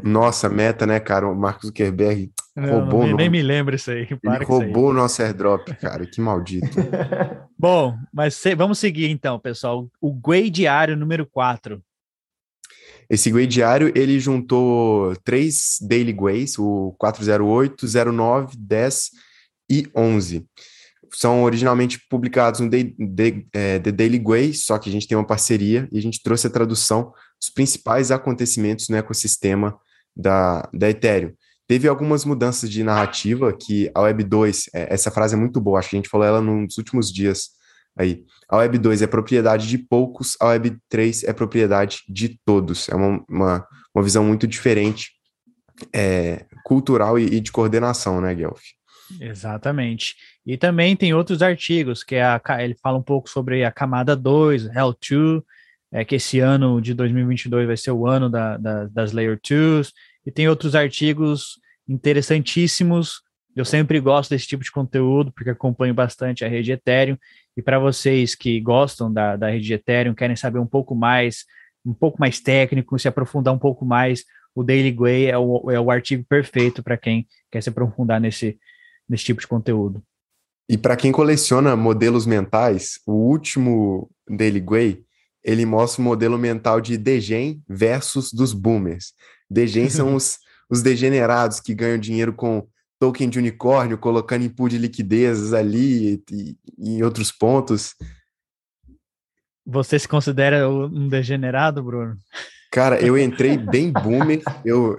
Nossa, 0.04 0.50
Meta, 0.50 0.86
né, 0.86 1.00
cara? 1.00 1.28
O 1.28 1.36
Marcos 1.36 1.68
Zuckerberg 1.68 2.32
não, 2.56 2.82
roubou. 2.82 3.08
Não, 3.08 3.18
nem 3.18 3.30
me 3.30 3.42
lembro 3.42 3.76
isso 3.76 3.92
aí. 3.92 4.08
Ele 4.24 4.46
roubou 4.46 4.90
o 4.90 4.94
nosso 4.94 5.22
airdrop, 5.22 5.68
cara. 5.80 6.06
Que 6.06 6.22
maldito. 6.22 6.68
Bom, 7.58 7.98
mas 8.14 8.36
se, 8.36 8.56
vamos 8.56 8.80
seguir 8.80 9.10
então, 9.10 9.40
pessoal. 9.40 9.90
O 10.00 10.12
Guay 10.12 10.50
Diário 10.50 10.96
número 10.96 11.26
4. 11.26 11.82
Esse 13.10 13.32
Guay 13.32 13.48
Diário, 13.48 13.92
ele 13.96 14.20
juntou 14.20 15.16
três 15.24 15.78
Daily 15.82 16.12
Guays, 16.12 16.58
o 16.58 16.96
408, 16.98 17.86
09, 18.12 18.56
10 18.58 19.10
e 19.70 19.88
11 19.96 20.48
são 21.16 21.44
originalmente 21.44 22.00
publicados 22.10 22.60
no 22.60 22.70
The, 22.70 22.84
The, 22.84 23.44
é, 23.54 23.80
The 23.80 23.92
Daily 23.92 24.20
Way, 24.20 24.54
só 24.54 24.78
que 24.78 24.90
a 24.90 24.92
gente 24.92 25.08
tem 25.08 25.18
uma 25.18 25.26
parceria 25.26 25.88
e 25.92 25.98
a 25.98 26.02
gente 26.02 26.22
trouxe 26.22 26.48
a 26.48 26.50
tradução 26.50 27.14
dos 27.44 27.50
principais 27.50 28.10
acontecimentos 28.10 28.88
no 28.88 28.96
ecossistema 28.96 29.78
da, 30.16 30.70
da 30.74 30.90
Ethereum. 30.90 31.34
Teve 31.68 31.90
algumas 31.90 32.24
mudanças 32.24 32.70
de 32.70 32.84
narrativa 32.84 33.52
que 33.52 33.92
a 33.94 34.02
Web 34.02 34.24
2, 34.24 34.70
é, 34.74 34.94
essa 34.94 35.12
frase 35.12 35.36
é 35.36 35.38
muito 35.38 35.60
boa, 35.60 35.80
acho 35.80 35.90
que 35.90 35.98
a 35.98 36.00
gente 36.00 36.10
falou 36.10 36.26
ela 36.26 36.42
nos 36.42 36.78
últimos 36.78 37.12
dias 37.12 37.50
aí. 37.98 38.24
A 38.48 38.58
Web 38.58 38.78
2 38.78 39.02
é 39.02 39.08
propriedade 39.08 39.68
de 39.68 39.78
poucos, 39.78 40.38
a 40.40 40.48
Web 40.48 40.78
3 40.88 41.24
é 41.24 41.34
propriedade 41.34 42.00
de 42.08 42.40
todos. 42.46 42.88
É 42.88 42.96
uma, 42.96 43.26
uma, 43.30 43.68
uma 43.94 44.04
visão 44.04 44.24
muito 44.24 44.48
diferente, 44.48 45.12
é, 45.94 46.46
cultural 46.64 47.20
e, 47.20 47.26
e 47.26 47.40
de 47.42 47.52
coordenação, 47.52 48.22
né, 48.22 48.34
Guelph? 48.34 48.62
Exatamente. 49.20 50.16
E 50.46 50.58
também 50.58 50.96
tem 50.96 51.14
outros 51.14 51.42
artigos, 51.42 52.04
que 52.04 52.16
é 52.16 52.24
a, 52.24 52.42
ele 52.60 52.76
fala 52.82 52.98
um 52.98 53.04
pouco 53.04 53.30
sobre 53.30 53.66
a 53.66 53.72
camada 53.72 54.16
2, 54.16 54.70
L2, 54.70 55.44
é, 55.94 56.04
que 56.04 56.16
esse 56.16 56.40
ano 56.40 56.82
de 56.82 56.96
2022 56.96 57.68
vai 57.68 57.78
ser 57.78 57.92
o 57.92 58.08
ano 58.08 58.28
da, 58.28 58.58
da, 58.58 58.86
das 58.88 59.12
Layer 59.12 59.40
2s, 59.40 59.92
e 60.26 60.32
tem 60.32 60.50
outros 60.50 60.74
artigos 60.74 61.60
interessantíssimos. 61.88 63.22
Eu 63.56 63.64
sempre 63.64 64.00
gosto 64.00 64.32
desse 64.32 64.48
tipo 64.48 64.64
de 64.64 64.72
conteúdo, 64.72 65.32
porque 65.32 65.52
acompanho 65.52 65.94
bastante 65.94 66.44
a 66.44 66.48
rede 66.48 66.72
Ethereum, 66.72 67.16
e 67.56 67.62
para 67.62 67.78
vocês 67.78 68.34
que 68.34 68.60
gostam 68.60 69.14
da, 69.14 69.36
da 69.36 69.52
rede 69.52 69.72
Ethereum, 69.72 70.16
querem 70.16 70.36
saber 70.36 70.58
um 70.58 70.66
pouco 70.66 70.96
mais, 70.96 71.46
um 71.86 71.94
pouco 71.94 72.20
mais 72.20 72.40
técnico, 72.40 72.98
se 72.98 73.08
aprofundar 73.08 73.54
um 73.54 73.60
pouco 73.60 73.86
mais, 73.86 74.24
o 74.56 74.64
Daily 74.64 74.92
Way 74.92 75.28
é 75.28 75.38
o, 75.38 75.70
é 75.70 75.80
o 75.80 75.92
artigo 75.92 76.26
perfeito 76.28 76.82
para 76.82 76.98
quem 76.98 77.28
quer 77.52 77.62
se 77.62 77.70
aprofundar 77.70 78.20
nesse, 78.20 78.58
nesse 79.08 79.26
tipo 79.26 79.40
de 79.40 79.48
conteúdo. 79.48 80.02
E 80.68 80.78
para 80.78 80.96
quem 80.96 81.12
coleciona 81.12 81.76
modelos 81.76 82.26
mentais, 82.26 83.00
o 83.06 83.14
último 83.14 84.10
Daily 84.28 84.62
Way, 84.62 85.04
ele 85.44 85.66
mostra 85.66 86.02
o 86.02 86.06
modelo 86.06 86.38
mental 86.38 86.80
de 86.80 86.98
Degen 86.98 87.62
versus 87.68 88.32
dos 88.32 88.54
boomers. 88.54 89.14
Degen 89.50 89.90
são 89.90 90.14
os, 90.16 90.38
os 90.70 90.82
degenerados 90.82 91.60
que 91.60 91.74
ganham 91.74 91.98
dinheiro 91.98 92.34
com 92.34 92.68
token 93.00 93.30
de 93.30 93.38
unicórnio, 93.38 93.98
colocando 93.98 94.46
em 94.46 94.50
pool 94.50 94.70
de 94.70 94.78
liquidezas 94.78 95.54
ali 95.54 96.24
e, 96.32 96.56
e 96.78 96.90
em 96.98 97.04
outros 97.04 97.32
pontos. 97.32 97.96
Você 99.66 100.00
se 100.00 100.08
considera 100.08 100.70
um 100.70 101.08
degenerado, 101.08 101.84
Bruno? 101.84 102.18
Cara, 102.72 103.00
eu 103.00 103.18
entrei 103.18 103.56
bem 103.60 103.92
boomer, 103.92 104.42
eu, 104.66 104.98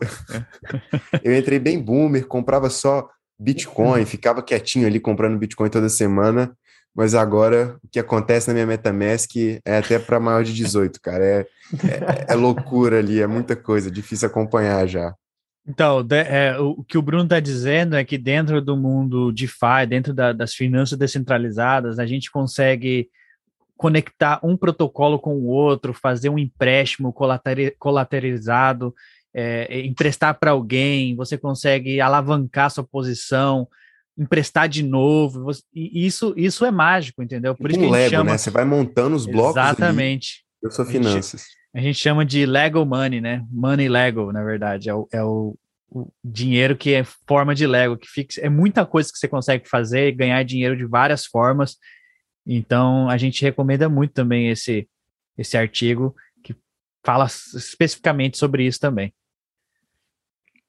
eu 1.22 1.36
entrei 1.36 1.58
bem 1.58 1.78
boomer, 1.82 2.26
comprava 2.26 2.70
só 2.70 3.08
Bitcoin, 3.38 4.04
ficava 4.06 4.42
quietinho 4.42 4.86
ali 4.86 5.00
comprando 5.00 5.38
Bitcoin 5.38 5.68
toda 5.68 5.88
semana, 5.88 6.56
mas 6.94 7.14
agora 7.14 7.76
o 7.82 7.88
que 7.88 7.98
acontece 7.98 8.48
na 8.48 8.54
minha 8.54 8.66
MetaMask 8.66 9.36
é 9.64 9.78
até 9.78 9.98
para 9.98 10.20
maior 10.20 10.44
de 10.44 10.54
18, 10.54 11.00
cara. 11.00 11.24
É, 11.24 11.38
é, 11.38 12.32
é, 12.32 12.34
loucura 12.34 12.98
ali, 12.98 13.20
é 13.20 13.26
muita 13.26 13.56
coisa, 13.56 13.90
difícil 13.90 14.28
acompanhar 14.28 14.86
já. 14.86 15.14
Então, 15.66 16.02
de, 16.02 16.16
é, 16.16 16.58
o 16.58 16.84
que 16.84 16.98
o 16.98 17.02
Bruno 17.02 17.24
está 17.24 17.40
dizendo 17.40 17.96
é 17.96 18.04
que 18.04 18.18
dentro 18.18 18.60
do 18.60 18.76
mundo 18.76 19.32
DeFi, 19.32 19.86
dentro 19.88 20.12
da, 20.12 20.32
das 20.32 20.54
finanças 20.54 20.98
descentralizadas, 20.98 21.98
a 21.98 22.06
gente 22.06 22.30
consegue 22.30 23.08
conectar 23.76 24.38
um 24.42 24.56
protocolo 24.56 25.18
com 25.18 25.34
o 25.34 25.46
outro, 25.46 25.92
fazer 25.92 26.28
um 26.28 26.38
empréstimo 26.38 27.12
colateralizado 27.78 28.94
é, 29.34 29.80
emprestar 29.80 30.38
para 30.38 30.52
alguém, 30.52 31.16
você 31.16 31.36
consegue 31.36 32.00
alavancar 32.00 32.70
sua 32.70 32.84
posição, 32.84 33.66
emprestar 34.16 34.68
de 34.68 34.83
novo. 34.83 35.50
E 35.73 36.06
isso, 36.06 36.35
isso 36.37 36.64
é 36.64 36.71
mágico, 36.71 37.23
entendeu? 37.23 37.54
Por 37.54 37.71
isso 37.71 37.78
um 37.78 37.83
que 37.83 37.87
a 37.87 37.88
gente 37.88 37.99
Lego, 37.99 38.11
chama... 38.11 38.30
né? 38.33 38.38
Você 38.38 38.50
vai 38.50 38.64
montando 38.64 39.16
os 39.16 39.26
blocos. 39.26 39.56
Exatamente. 39.56 40.44
Ali, 40.62 40.68
eu 40.68 40.71
sou 40.71 40.85
finanças. 40.85 41.44
A 41.75 41.80
gente 41.80 41.99
chama 41.99 42.25
de 42.25 42.47
Lego 42.47 42.85
Money, 42.85 43.21
né? 43.21 43.44
Money 43.50 43.88
Lego, 43.88 44.33
na 44.33 44.44
verdade. 44.44 44.88
É 44.88 44.94
o, 44.94 45.09
é 45.12 45.23
o, 45.25 45.56
o 45.90 46.09
dinheiro 46.23 46.76
que 46.76 46.94
é 46.94 47.04
forma 47.26 47.54
de 47.54 47.66
Lego, 47.66 47.97
que 47.97 48.06
fixa. 48.06 48.40
É 48.40 48.49
muita 48.49 48.87
coisa 48.87 49.11
que 49.12 49.18
você 49.18 49.26
consegue 49.26 49.68
fazer, 49.68 50.12
ganhar 50.12 50.42
dinheiro 50.44 50.76
de 50.76 50.85
várias 50.85 51.26
formas. 51.26 51.76
Então, 52.47 53.09
a 53.09 53.16
gente 53.16 53.42
recomenda 53.42 53.88
muito 53.88 54.12
também 54.12 54.50
esse, 54.50 54.88
esse 55.37 55.56
artigo 55.56 56.14
que 56.42 56.54
fala 57.04 57.26
especificamente 57.26 58.38
sobre 58.38 58.64
isso 58.64 58.78
também. 58.78 59.12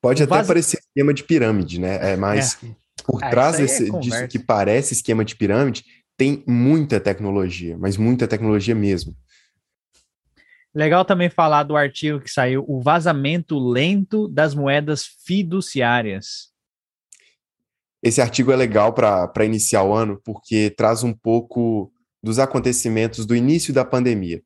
Pode 0.02 0.24
até 0.24 0.30
Vaz... 0.30 0.48
parecer 0.48 0.80
esquema 0.80 1.14
de 1.14 1.24
pirâmide, 1.24 1.80
né? 1.80 2.14
É, 2.14 2.16
mas 2.16 2.64
é. 2.64 2.68
Por 3.08 3.24
ah, 3.24 3.30
trás 3.30 3.58
desse, 3.58 3.90
é 3.90 4.00
disso 4.00 4.28
que 4.28 4.40
parece 4.40 4.94
esquema 4.94 5.24
de 5.24 5.36
pirâmide, 5.36 5.84
tem 6.18 6.44
muita 6.48 7.00
tecnologia, 7.00 7.78
mas 7.78 7.98
muita 7.98 8.28
tecnologia 8.28 8.74
mesmo. 8.74 9.16
Legal 10.74 11.06
também 11.06 11.30
falar 11.30 11.64
do 11.64 11.76
artigo 11.76 12.20
que 12.20 12.30
saiu, 12.30 12.66
o 12.68 12.82
vazamento 12.82 13.58
lento 13.58 14.28
das 14.28 14.54
moedas 14.54 15.06
fiduciárias. 15.26 16.54
Esse 18.04 18.22
artigo 18.22 18.52
é 18.52 18.56
legal 18.56 18.94
para 18.94 19.46
iniciar 19.46 19.84
o 19.84 19.94
ano, 19.94 20.22
porque 20.24 20.70
traz 20.70 21.02
um 21.02 21.14
pouco 21.14 21.92
dos 22.22 22.40
acontecimentos 22.40 23.26
do 23.26 23.36
início 23.36 23.74
da 23.74 23.86
pandemia. 23.86 24.44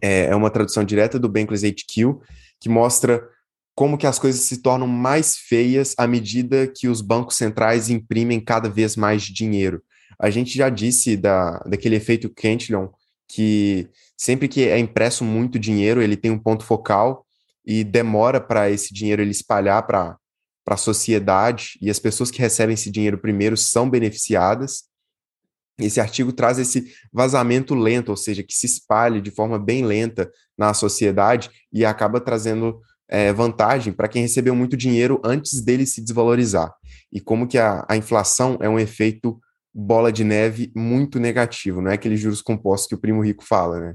É, 0.00 0.26
é 0.26 0.36
uma 0.36 0.50
tradução 0.50 0.84
direta 0.84 1.18
do 1.18 1.28
Bankless 1.28 1.66
HQ, 1.66 2.18
que 2.60 2.68
mostra 2.68 3.28
como 3.76 3.98
que 3.98 4.06
as 4.06 4.18
coisas 4.18 4.40
se 4.40 4.62
tornam 4.62 4.88
mais 4.88 5.36
feias 5.36 5.94
à 5.98 6.06
medida 6.06 6.66
que 6.66 6.88
os 6.88 7.02
bancos 7.02 7.36
centrais 7.36 7.90
imprimem 7.90 8.40
cada 8.40 8.70
vez 8.70 8.96
mais 8.96 9.22
dinheiro. 9.22 9.82
A 10.18 10.30
gente 10.30 10.56
já 10.56 10.70
disse 10.70 11.14
da, 11.14 11.58
daquele 11.58 11.94
efeito 11.94 12.30
Cantillon, 12.30 12.88
que 13.28 13.86
sempre 14.16 14.48
que 14.48 14.66
é 14.66 14.78
impresso 14.78 15.22
muito 15.22 15.58
dinheiro, 15.58 16.00
ele 16.00 16.16
tem 16.16 16.30
um 16.30 16.38
ponto 16.38 16.64
focal 16.64 17.26
e 17.66 17.84
demora 17.84 18.40
para 18.40 18.70
esse 18.70 18.94
dinheiro 18.94 19.20
ele 19.20 19.32
espalhar 19.32 19.86
para 19.86 20.16
a 20.66 20.76
sociedade, 20.78 21.78
e 21.82 21.90
as 21.90 21.98
pessoas 21.98 22.30
que 22.30 22.40
recebem 22.40 22.72
esse 22.72 22.90
dinheiro 22.90 23.18
primeiro 23.18 23.58
são 23.58 23.90
beneficiadas. 23.90 24.84
Esse 25.78 26.00
artigo 26.00 26.32
traz 26.32 26.58
esse 26.58 26.94
vazamento 27.12 27.74
lento, 27.74 28.08
ou 28.08 28.16
seja, 28.16 28.42
que 28.42 28.54
se 28.54 28.64
espalhe 28.64 29.20
de 29.20 29.30
forma 29.30 29.58
bem 29.58 29.84
lenta 29.84 30.30
na 30.56 30.72
sociedade 30.72 31.50
e 31.70 31.84
acaba 31.84 32.18
trazendo 32.22 32.80
é, 33.08 33.32
vantagem 33.32 33.92
para 33.92 34.08
quem 34.08 34.22
recebeu 34.22 34.54
muito 34.54 34.76
dinheiro 34.76 35.20
antes 35.24 35.62
dele 35.62 35.86
se 35.86 36.02
desvalorizar. 36.02 36.72
E 37.12 37.20
como 37.20 37.46
que 37.46 37.58
a, 37.58 37.84
a 37.88 37.96
inflação 37.96 38.58
é 38.60 38.68
um 38.68 38.78
efeito 38.78 39.40
bola 39.72 40.10
de 40.10 40.24
neve 40.24 40.72
muito 40.74 41.20
negativo, 41.20 41.82
não 41.82 41.90
é 41.90 41.94
aquele 41.94 42.16
juros 42.16 42.40
compostos 42.40 42.88
que 42.88 42.94
o 42.94 43.00
primo 43.00 43.22
rico 43.22 43.44
fala, 43.44 43.78
né? 43.78 43.94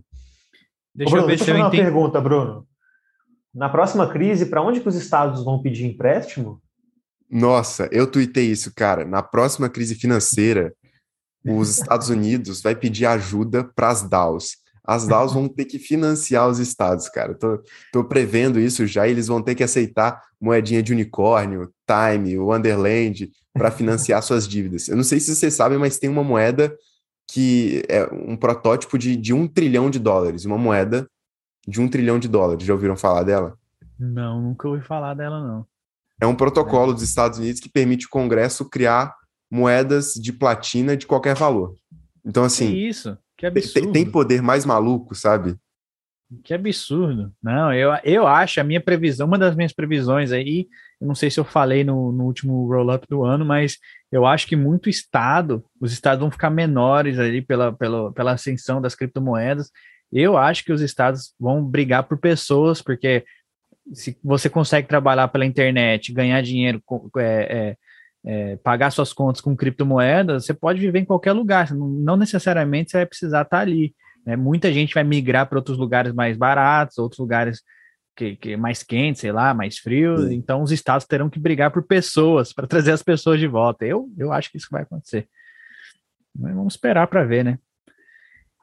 Deixa 0.93 1.11
Bruno, 1.11 1.23
eu 1.23 1.27
ver 1.27 1.37
deixa 1.37 1.45
se 1.45 1.51
eu 1.51 1.55
uma 1.55 1.71
pergunta, 1.71 2.21
Bruno. 2.21 2.67
Na 3.53 3.67
próxima 3.67 4.07
crise, 4.07 4.45
para 4.45 4.61
onde 4.61 4.79
que 4.79 4.87
os 4.87 4.95
estados 4.95 5.43
vão 5.43 5.61
pedir 5.61 5.85
empréstimo? 5.85 6.61
Nossa, 7.29 7.89
eu 7.91 8.09
tuitei 8.09 8.51
isso, 8.51 8.73
cara. 8.75 9.05
Na 9.05 9.23
próxima 9.23 9.69
crise 9.69 9.95
financeira, 9.95 10.73
os 11.43 11.69
Estados 11.69 12.09
Unidos 12.09 12.61
vai 12.61 12.75
pedir 12.75 13.05
ajuda 13.05 13.63
para 13.63 13.89
as 13.89 14.07
DAOs 14.07 14.57
as 14.83 15.07
DAOs 15.07 15.33
vão 15.33 15.47
ter 15.47 15.65
que 15.65 15.77
financiar 15.77 16.47
os 16.47 16.59
estados, 16.59 17.07
cara. 17.07 17.35
Tô, 17.35 17.61
tô 17.91 18.03
prevendo 18.03 18.59
isso 18.59 18.85
já, 18.87 19.07
eles 19.07 19.27
vão 19.27 19.41
ter 19.41 19.55
que 19.55 19.63
aceitar 19.63 20.21
moedinha 20.39 20.81
de 20.81 20.91
unicórnio, 20.91 21.71
Time, 21.85 22.37
Wonderland, 22.37 23.31
para 23.53 23.69
financiar 23.71 24.21
suas 24.23 24.47
dívidas. 24.47 24.87
Eu 24.87 24.95
não 24.95 25.03
sei 25.03 25.19
se 25.19 25.35
vocês 25.35 25.53
sabem, 25.53 25.77
mas 25.77 25.99
tem 25.99 26.09
uma 26.09 26.23
moeda 26.23 26.75
que 27.31 27.83
é 27.87 28.03
um 28.11 28.35
protótipo 28.35 28.97
de, 28.97 29.15
de 29.15 29.33
um 29.33 29.47
trilhão 29.47 29.89
de 29.89 29.99
dólares, 29.99 30.45
uma 30.45 30.57
moeda 30.57 31.07
de 31.67 31.79
um 31.79 31.87
trilhão 31.87 32.19
de 32.19 32.27
dólares. 32.27 32.65
Já 32.65 32.73
ouviram 32.73 32.97
falar 32.97 33.23
dela? 33.23 33.57
Não, 33.97 34.41
nunca 34.41 34.67
ouvi 34.67 34.83
falar 34.83 35.13
dela, 35.13 35.39
não. 35.39 35.65
É 36.19 36.25
um 36.25 36.35
protocolo 36.35 36.93
dos 36.93 37.03
Estados 37.03 37.39
Unidos 37.39 37.61
que 37.61 37.69
permite 37.69 38.07
o 38.07 38.09
Congresso 38.09 38.69
criar 38.69 39.15
moedas 39.49 40.13
de 40.13 40.33
platina 40.33 40.97
de 40.97 41.07
qualquer 41.07 41.35
valor. 41.35 41.75
Então, 42.25 42.43
assim. 42.43 42.71
Que 42.71 42.87
isso? 42.87 43.17
Que 43.41 43.47
absurdo. 43.47 43.91
Tem, 43.91 43.91
tem 44.03 44.11
poder 44.11 44.39
mais 44.39 44.67
maluco, 44.67 45.15
sabe? 45.15 45.55
Que 46.43 46.53
absurdo. 46.53 47.33
Não, 47.41 47.73
eu, 47.73 47.89
eu 48.03 48.27
acho, 48.27 48.61
a 48.61 48.63
minha 48.63 48.79
previsão, 48.79 49.25
uma 49.25 49.37
das 49.37 49.55
minhas 49.55 49.73
previsões 49.73 50.31
aí, 50.31 50.67
eu 51.01 51.07
não 51.07 51.15
sei 51.15 51.31
se 51.31 51.39
eu 51.39 51.43
falei 51.43 51.83
no, 51.83 52.11
no 52.11 52.25
último 52.25 52.67
roll-up 52.67 53.07
do 53.09 53.23
ano, 53.23 53.43
mas 53.43 53.79
eu 54.11 54.27
acho 54.27 54.45
que 54.45 54.55
muito 54.55 54.91
estado, 54.91 55.65
os 55.79 55.91
estados 55.91 56.21
vão 56.21 56.29
ficar 56.29 56.51
menores 56.51 57.17
ali 57.17 57.41
pela, 57.41 57.73
pela, 57.73 58.13
pela 58.13 58.33
ascensão 58.33 58.79
das 58.79 58.93
criptomoedas. 58.93 59.71
Eu 60.13 60.37
acho 60.37 60.63
que 60.63 60.71
os 60.71 60.81
estados 60.81 61.33
vão 61.39 61.65
brigar 61.65 62.03
por 62.03 62.19
pessoas, 62.19 62.79
porque 62.79 63.25
se 63.91 64.15
você 64.23 64.51
consegue 64.51 64.87
trabalhar 64.87 65.29
pela 65.29 65.47
internet, 65.47 66.13
ganhar 66.13 66.43
dinheiro 66.43 66.79
é, 67.17 67.23
é, 67.23 67.77
é, 68.25 68.55
pagar 68.57 68.91
suas 68.91 69.13
contas 69.13 69.41
com 69.41 69.55
criptomoedas, 69.55 70.45
você 70.45 70.53
pode 70.53 70.79
viver 70.79 70.99
em 70.99 71.05
qualquer 71.05 71.33
lugar, 71.33 71.73
não 71.73 72.15
necessariamente 72.15 72.91
você 72.91 72.97
vai 72.97 73.05
precisar 73.05 73.41
estar 73.41 73.59
ali. 73.59 73.95
Né? 74.25 74.35
Muita 74.35 74.71
gente 74.71 74.93
vai 74.93 75.03
migrar 75.03 75.47
para 75.47 75.57
outros 75.57 75.77
lugares 75.77 76.13
mais 76.13 76.37
baratos, 76.37 76.97
outros 76.97 77.19
lugares 77.19 77.61
que, 78.15 78.35
que 78.35 78.57
mais 78.57 78.83
quentes, 78.83 79.21
sei 79.21 79.31
lá, 79.31 79.53
mais 79.53 79.77
frios. 79.77 80.21
Sim. 80.21 80.35
Então 80.35 80.61
os 80.61 80.71
estados 80.71 81.07
terão 81.07 81.29
que 81.29 81.39
brigar 81.39 81.71
por 81.71 81.83
pessoas 81.83 82.53
para 82.53 82.67
trazer 82.67 82.91
as 82.91 83.01
pessoas 83.01 83.39
de 83.39 83.47
volta. 83.47 83.85
Eu, 83.85 84.09
eu 84.17 84.31
acho 84.31 84.51
que 84.51 84.57
isso 84.57 84.67
vai 84.71 84.83
acontecer. 84.83 85.27
Mas 86.37 86.53
vamos 86.53 86.75
esperar 86.75 87.07
para 87.07 87.23
ver, 87.23 87.43
né? 87.43 87.57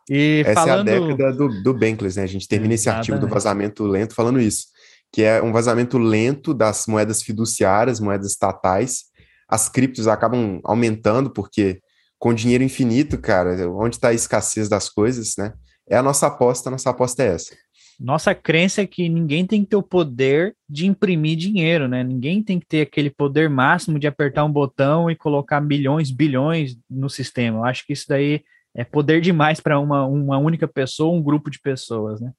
E 0.08 0.42
Essa 0.46 0.54
falando... 0.54 0.88
é 0.88 0.96
a 0.96 1.00
década 1.00 1.32
do, 1.36 1.62
do 1.62 1.74
Bankless, 1.74 2.16
né? 2.16 2.24
A 2.24 2.28
gente 2.28 2.48
termina 2.48 2.74
esse 2.74 2.88
artigo 2.88 3.18
do 3.18 3.28
vazamento 3.28 3.84
lento 3.84 4.14
falando 4.14 4.40
isso, 4.40 4.68
que 5.12 5.22
é 5.22 5.42
um 5.42 5.52
vazamento 5.52 5.98
lento 5.98 6.54
das 6.54 6.86
moedas 6.86 7.22
fiduciárias, 7.22 8.00
moedas 8.00 8.28
estatais, 8.28 9.04
as 9.48 9.68
criptos 9.68 10.06
acabam 10.06 10.60
aumentando, 10.64 11.30
porque 11.30 11.80
com 12.18 12.34
dinheiro 12.34 12.64
infinito, 12.64 13.16
cara, 13.18 13.68
onde 13.70 13.96
está 13.96 14.08
a 14.08 14.14
escassez 14.14 14.68
das 14.68 14.88
coisas, 14.88 15.34
né? 15.38 15.54
É 15.88 15.96
a 15.96 16.02
nossa 16.02 16.26
aposta, 16.26 16.68
a 16.68 16.72
nossa 16.72 16.90
aposta 16.90 17.22
é 17.22 17.28
essa. 17.28 17.56
Nossa 17.98 18.34
crença 18.34 18.82
é 18.82 18.86
que 18.86 19.08
ninguém 19.08 19.44
tem 19.44 19.64
que 19.64 19.70
ter 19.70 19.76
o 19.76 19.82
poder 19.82 20.54
de 20.68 20.86
imprimir 20.86 21.36
dinheiro, 21.36 21.88
né? 21.88 22.04
Ninguém 22.04 22.42
tem 22.42 22.60
que 22.60 22.66
ter 22.66 22.82
aquele 22.82 23.10
poder 23.10 23.48
máximo 23.48 23.98
de 23.98 24.06
apertar 24.06 24.44
um 24.44 24.52
botão 24.52 25.10
e 25.10 25.16
colocar 25.16 25.60
milhões, 25.60 26.10
bilhões 26.10 26.76
no 26.88 27.08
sistema. 27.08 27.58
Eu 27.58 27.64
acho 27.64 27.84
que 27.84 27.92
isso 27.92 28.06
daí 28.08 28.44
é 28.74 28.84
poder 28.84 29.20
demais 29.20 29.58
para 29.58 29.80
uma, 29.80 30.06
uma 30.06 30.38
única 30.38 30.68
pessoa, 30.68 31.16
um 31.16 31.22
grupo 31.22 31.50
de 31.50 31.60
pessoas, 31.60 32.20
né? 32.20 32.32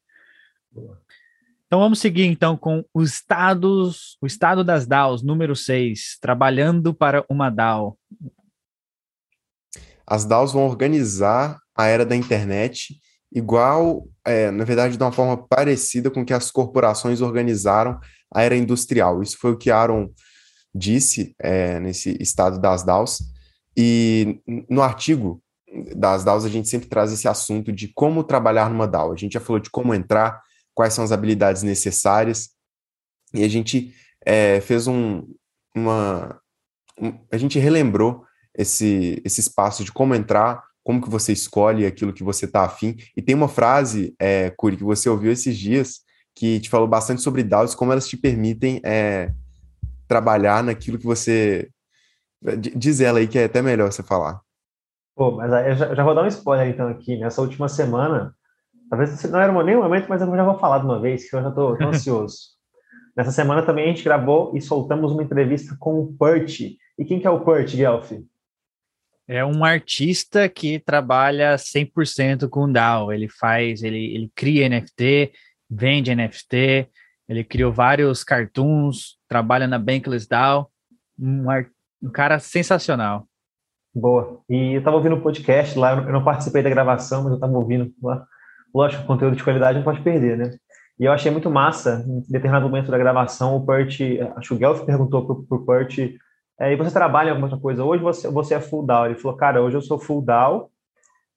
Boa. 0.72 1.02
Então 1.70 1.82
vamos 1.82 2.00
seguir 2.00 2.26
então 2.26 2.58
com 2.58 2.84
os 2.92 3.14
estados, 3.14 4.18
o 4.20 4.26
estado 4.26 4.64
das 4.64 4.88
DAOs, 4.88 5.22
número 5.22 5.56
6, 5.56 6.18
trabalhando 6.20 6.96
para 6.96 7.24
uma 7.30 7.52
DAO. 7.52 7.96
As 10.04 10.26
DAOs 10.26 10.52
vão 10.52 10.66
organizar 10.66 11.60
a 11.78 11.86
era 11.86 12.04
da 12.04 12.16
internet 12.16 13.00
igual, 13.32 14.08
é, 14.26 14.50
na 14.50 14.64
verdade, 14.64 14.98
de 14.98 15.04
uma 15.04 15.12
forma 15.12 15.38
parecida 15.48 16.10
com 16.10 16.26
que 16.26 16.34
as 16.34 16.50
corporações 16.50 17.22
organizaram 17.22 18.00
a 18.34 18.42
era 18.42 18.56
industrial. 18.56 19.22
Isso 19.22 19.38
foi 19.38 19.52
o 19.52 19.58
que 19.58 19.70
Aaron 19.70 20.10
disse 20.74 21.36
é, 21.38 21.80
nesse 21.80 22.18
estado 22.20 22.60
das 22.60 22.82
DAOs. 22.82 23.20
E 23.78 24.42
no 24.68 24.82
artigo 24.82 25.40
das 25.96 26.24
DAOs 26.24 26.46
a 26.46 26.50
gente 26.50 26.68
sempre 26.68 26.90
traz 26.90 27.14
esse 27.14 27.28
assunto 27.28 27.72
de 27.72 27.90
como 27.94 28.24
trabalhar 28.24 28.72
numa 28.72 28.88
DAO. 28.88 29.12
A 29.12 29.16
gente 29.16 29.34
já 29.34 29.40
falou 29.40 29.60
de 29.60 29.70
como 29.70 29.94
entrar, 29.94 30.42
quais 30.80 30.94
são 30.94 31.04
as 31.04 31.12
habilidades 31.12 31.62
necessárias. 31.62 32.52
E 33.34 33.44
a 33.44 33.50
gente 33.50 33.94
é, 34.26 34.62
fez 34.62 34.88
um, 34.88 35.28
uma. 35.76 36.40
Um, 36.98 37.20
a 37.30 37.36
gente 37.36 37.60
relembrou 37.60 38.24
esse, 38.56 39.22
esse 39.26 39.42
espaço 39.42 39.84
de 39.84 39.92
como 39.92 40.16
entrar, 40.16 40.64
como 40.82 41.02
que 41.02 41.10
você 41.10 41.34
escolhe 41.34 41.86
aquilo 41.86 42.14
que 42.14 42.24
você 42.24 42.46
está 42.46 42.64
afim. 42.64 42.96
E 43.14 43.22
tem 43.22 43.36
uma 43.36 43.50
frase, 43.50 44.16
é, 44.18 44.52
Curi, 44.52 44.78
que 44.78 44.84
você 44.86 45.10
ouviu 45.10 45.34
esses 45.34 45.58
dias, 45.58 46.00
que 46.34 46.62
te 46.62 46.70
falou 46.70 46.88
bastante 46.88 47.22
sobre 47.22 47.44
DAOs, 47.44 47.76
como 47.76 47.92
elas 47.92 48.08
te 48.08 48.16
permitem 48.16 48.80
é, 48.82 49.34
trabalhar 50.08 50.64
naquilo 50.64 50.98
que 50.98 51.06
você. 51.06 51.70
Diz 52.58 53.02
ela 53.02 53.20
aí 53.20 53.28
que 53.28 53.38
é 53.38 53.44
até 53.44 53.62
melhor 53.62 53.92
você 53.92 54.02
falar. 54.02 54.40
Pô, 55.14 55.32
mas 55.32 55.78
já, 55.78 55.94
já 55.94 56.04
vou 56.06 56.16
dar 56.16 56.24
um 56.24 56.28
spoiler 56.28 56.70
então 56.70 56.88
aqui. 56.88 57.18
Nessa 57.18 57.42
última 57.42 57.68
semana, 57.68 58.34
Talvez 58.90 59.24
não 59.24 59.40
era 59.40 59.64
nem 59.64 59.76
o 59.76 59.84
momento, 59.84 60.08
mas 60.10 60.22
eu 60.22 60.36
já 60.36 60.44
vou 60.44 60.58
falar 60.58 60.80
de 60.80 60.86
uma 60.86 61.00
vez, 61.00 61.30
que 61.30 61.36
eu 61.36 61.42
já 61.42 61.50
estou 61.50 61.78
ansioso. 61.84 62.38
Nessa 63.16 63.32
semana 63.32 63.62
também 63.62 63.86
a 63.86 63.88
gente 63.88 64.04
gravou 64.04 64.56
e 64.56 64.62
soltamos 64.62 65.12
uma 65.12 65.24
entrevista 65.24 65.76
com 65.80 66.00
o 66.00 66.14
Pert. 66.14 66.62
E 66.98 67.06
quem 67.06 67.20
que 67.20 67.28
é 67.28 67.30
o 67.30 67.44
Pert, 67.44 67.76
Guelph? 67.76 68.12
É 69.28 69.46
um 69.46 69.64
artista 69.64 70.50
que 70.50 70.80
trabalha 70.80 71.56
100% 71.56 72.50
com 72.50 72.72
DAO. 72.72 73.14
Ele 73.14 73.30
faz, 73.30 73.84
ele, 73.84 74.16
ele 74.16 74.32
cria 74.34 74.68
NFT, 74.68 75.34
vende 75.70 76.16
NFT, 76.16 76.90
ele 77.28 77.44
criou 77.44 77.72
vários 77.72 78.24
cartoons, 78.24 79.20
trabalha 79.28 79.68
na 79.68 79.78
Bankless 79.78 80.28
DAO. 80.28 80.72
Um, 81.20 81.46
um 82.02 82.10
cara 82.10 82.40
sensacional. 82.40 83.28
Boa. 83.94 84.42
E 84.50 84.74
eu 84.74 84.80
estava 84.80 84.98
ouvindo 84.98 85.16
o 85.16 85.22
podcast 85.22 85.78
lá, 85.78 85.94
eu 85.94 86.14
não 86.14 86.24
participei 86.24 86.64
da 86.64 86.70
gravação, 86.70 87.22
mas 87.22 87.32
eu 87.32 87.36
estava 87.36 87.54
ouvindo 87.54 87.94
lá 88.02 88.26
lógico, 88.74 89.06
conteúdo 89.06 89.36
de 89.36 89.44
qualidade 89.44 89.78
não 89.78 89.86
pode 89.86 90.02
perder, 90.02 90.38
né? 90.38 90.52
E 91.00 91.06
eu 91.06 91.12
achei 91.12 91.32
muito 91.32 91.50
massa, 91.50 92.04
em 92.08 92.22
determinado 92.30 92.68
momento 92.68 92.92
da 92.92 92.98
gravação, 92.98 93.56
o 93.56 93.66
Pert, 93.66 94.00
acho 94.36 94.50
que 94.50 94.54
o 94.54 94.58
Guelph 94.58 94.82
perguntou 94.84 95.26
pro, 95.26 95.44
pro 95.44 95.66
Pert, 95.66 95.98
é, 96.60 96.74
e 96.74 96.76
você 96.76 96.92
trabalha 96.92 97.30
em 97.30 97.32
alguma 97.32 97.58
coisa? 97.60 97.84
Hoje 97.86 98.04
você, 98.04 98.28
você 98.28 98.56
é 98.56 98.60
full 98.60 98.86
down. 98.86 99.06
Ele 99.06 99.16
falou, 99.16 99.38
cara, 99.38 99.62
hoje 99.62 99.78
eu 99.78 99.82
sou 99.82 99.98
full 99.98 100.22
down, 100.22 100.68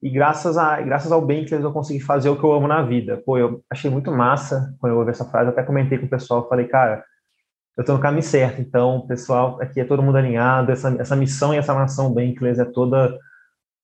e 0.03 0.11
graças, 0.11 0.59
a, 0.59 0.81
graças 0.81 1.13
ao 1.13 1.25
Bentley 1.25 1.63
eu 1.63 1.73
consegui 1.73 2.01
fazer 2.01 2.29
o 2.29 2.37
que 2.37 2.43
eu 2.43 2.53
amo 2.53 2.67
na 2.67 2.83
vida. 2.83 3.23
Pô, 3.25 3.39
eu 3.39 3.63
achei 3.71 3.89
muito 3.89 4.11
massa 4.11 4.75
quando 4.81 4.95
eu 4.95 4.99
ouvi 4.99 5.13
essa 5.13 5.25
frase, 5.25 5.47
eu 5.47 5.53
até 5.53 5.63
comentei 5.63 5.97
com 5.97 6.07
o 6.07 6.11
pessoal, 6.11 6.49
falei, 6.49 6.67
cara, 6.67 7.05
eu 7.77 7.83
estou 7.83 7.97
no 7.97 8.03
caminho 8.03 8.25
certo, 8.25 8.61
então, 8.61 9.07
pessoal, 9.07 9.59
aqui 9.63 9.81
é 9.81 9.85
todo 9.85 10.03
mundo 10.03 10.19
alinhado, 10.19 10.73
essa, 10.73 10.95
essa 11.01 11.15
missão 11.15 11.55
e 11.55 11.57
essa 11.57 11.73
nação 11.73 12.13
Bentley 12.13 12.59
é 12.59 12.65
toda, 12.65 13.17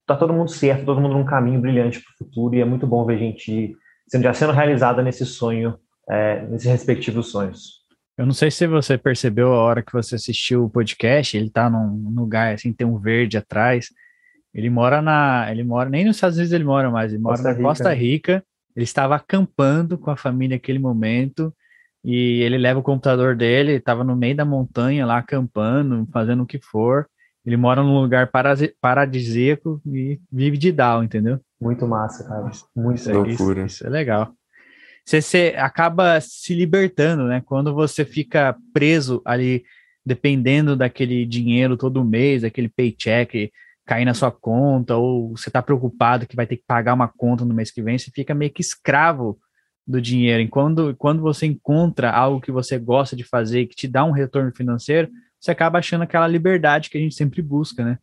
tá 0.08 0.16
todo 0.16 0.32
mundo 0.32 0.50
certo, 0.50 0.86
todo 0.86 1.00
mundo 1.00 1.14
num 1.14 1.24
caminho 1.24 1.60
brilhante 1.60 2.00
para 2.00 2.12
o 2.12 2.18
futuro, 2.18 2.54
e 2.54 2.60
é 2.60 2.64
muito 2.64 2.86
bom 2.86 3.04
ver 3.04 3.18
gente 3.18 3.76
sendo, 4.08 4.22
já 4.22 4.32
sendo 4.32 4.52
realizada 4.52 5.02
nesse 5.02 5.24
sonho, 5.26 5.78
é, 6.08 6.42
nesses 6.46 6.66
respectivos 6.66 7.30
sonhos. 7.30 7.78
Eu 8.16 8.26
não 8.26 8.32
sei 8.32 8.50
se 8.50 8.66
você 8.66 8.98
percebeu 8.98 9.52
a 9.52 9.58
hora 9.58 9.82
que 9.82 9.92
você 9.92 10.16
assistiu 10.16 10.64
o 10.64 10.70
podcast, 10.70 11.36
ele 11.36 11.46
está 11.46 11.70
num 11.70 12.10
lugar 12.16 12.54
assim, 12.54 12.72
tem 12.72 12.86
um 12.86 12.98
verde 12.98 13.36
atrás, 13.36 13.90
ele 14.52 14.70
mora 14.70 15.00
na. 15.00 15.46
Ele 15.50 15.62
mora. 15.62 15.88
Nem 15.88 16.04
nos 16.04 16.16
Estados 16.16 16.36
Unidos 16.36 16.52
ele 16.52 16.64
mora 16.64 16.90
mais, 16.90 17.12
ele 17.12 17.22
mora 17.22 17.36
Costa 17.36 17.48
na 17.48 17.54
Rica. 17.54 17.68
Costa 17.68 17.94
Rica. 17.94 18.44
Ele 18.74 18.84
estava 18.84 19.16
acampando 19.16 19.98
com 19.98 20.10
a 20.10 20.16
família 20.16 20.56
naquele 20.56 20.78
momento. 20.78 21.54
E 22.04 22.40
ele 22.42 22.58
leva 22.58 22.80
o 22.80 22.82
computador 22.82 23.36
dele, 23.36 23.72
estava 23.72 24.02
no 24.02 24.16
meio 24.16 24.34
da 24.34 24.44
montanha 24.44 25.04
lá 25.04 25.18
acampando, 25.18 26.08
fazendo 26.12 26.42
o 26.42 26.46
que 26.46 26.60
for. 26.60 27.06
Ele 27.48 27.56
mora 27.56 27.82
num 27.82 27.98
lugar 27.98 28.30
paradisíaco 28.78 29.80
e 29.86 30.20
vive 30.30 30.58
de 30.58 30.70
DAO, 30.70 31.02
entendeu? 31.02 31.40
Muito 31.58 31.88
massa, 31.88 32.28
cara. 32.28 32.50
Muito 32.76 32.96
isso, 32.96 33.10
loucura. 33.10 33.64
Isso, 33.64 33.76
isso 33.76 33.86
é 33.86 33.88
legal. 33.88 34.34
Você, 35.02 35.22
você 35.22 35.54
acaba 35.56 36.20
se 36.20 36.54
libertando, 36.54 37.24
né? 37.24 37.42
Quando 37.46 37.74
você 37.74 38.04
fica 38.04 38.54
preso 38.74 39.22
ali, 39.24 39.64
dependendo 40.04 40.76
daquele 40.76 41.24
dinheiro 41.24 41.74
todo 41.74 42.04
mês, 42.04 42.42
daquele 42.42 42.68
paycheck, 42.68 43.50
cair 43.86 44.04
na 44.04 44.12
sua 44.12 44.30
conta, 44.30 44.96
ou 44.96 45.34
você 45.34 45.48
está 45.48 45.62
preocupado 45.62 46.26
que 46.26 46.36
vai 46.36 46.46
ter 46.46 46.58
que 46.58 46.64
pagar 46.66 46.92
uma 46.92 47.08
conta 47.08 47.46
no 47.46 47.54
mês 47.54 47.70
que 47.70 47.80
vem, 47.80 47.96
você 47.96 48.10
fica 48.14 48.34
meio 48.34 48.52
que 48.52 48.60
escravo 48.60 49.38
do 49.86 50.02
dinheiro. 50.02 50.42
E 50.42 50.48
quando, 50.48 50.94
quando 50.96 51.22
você 51.22 51.46
encontra 51.46 52.10
algo 52.10 52.42
que 52.42 52.52
você 52.52 52.78
gosta 52.78 53.16
de 53.16 53.24
fazer, 53.24 53.64
que 53.68 53.74
te 53.74 53.88
dá 53.88 54.04
um 54.04 54.10
retorno 54.10 54.52
financeiro, 54.54 55.08
você 55.40 55.50
acaba 55.50 55.78
achando 55.78 56.02
aquela 56.02 56.26
liberdade 56.26 56.90
que 56.90 56.98
a 56.98 57.00
gente 57.00 57.14
sempre 57.14 57.40
busca, 57.42 57.84
né? 57.84 57.98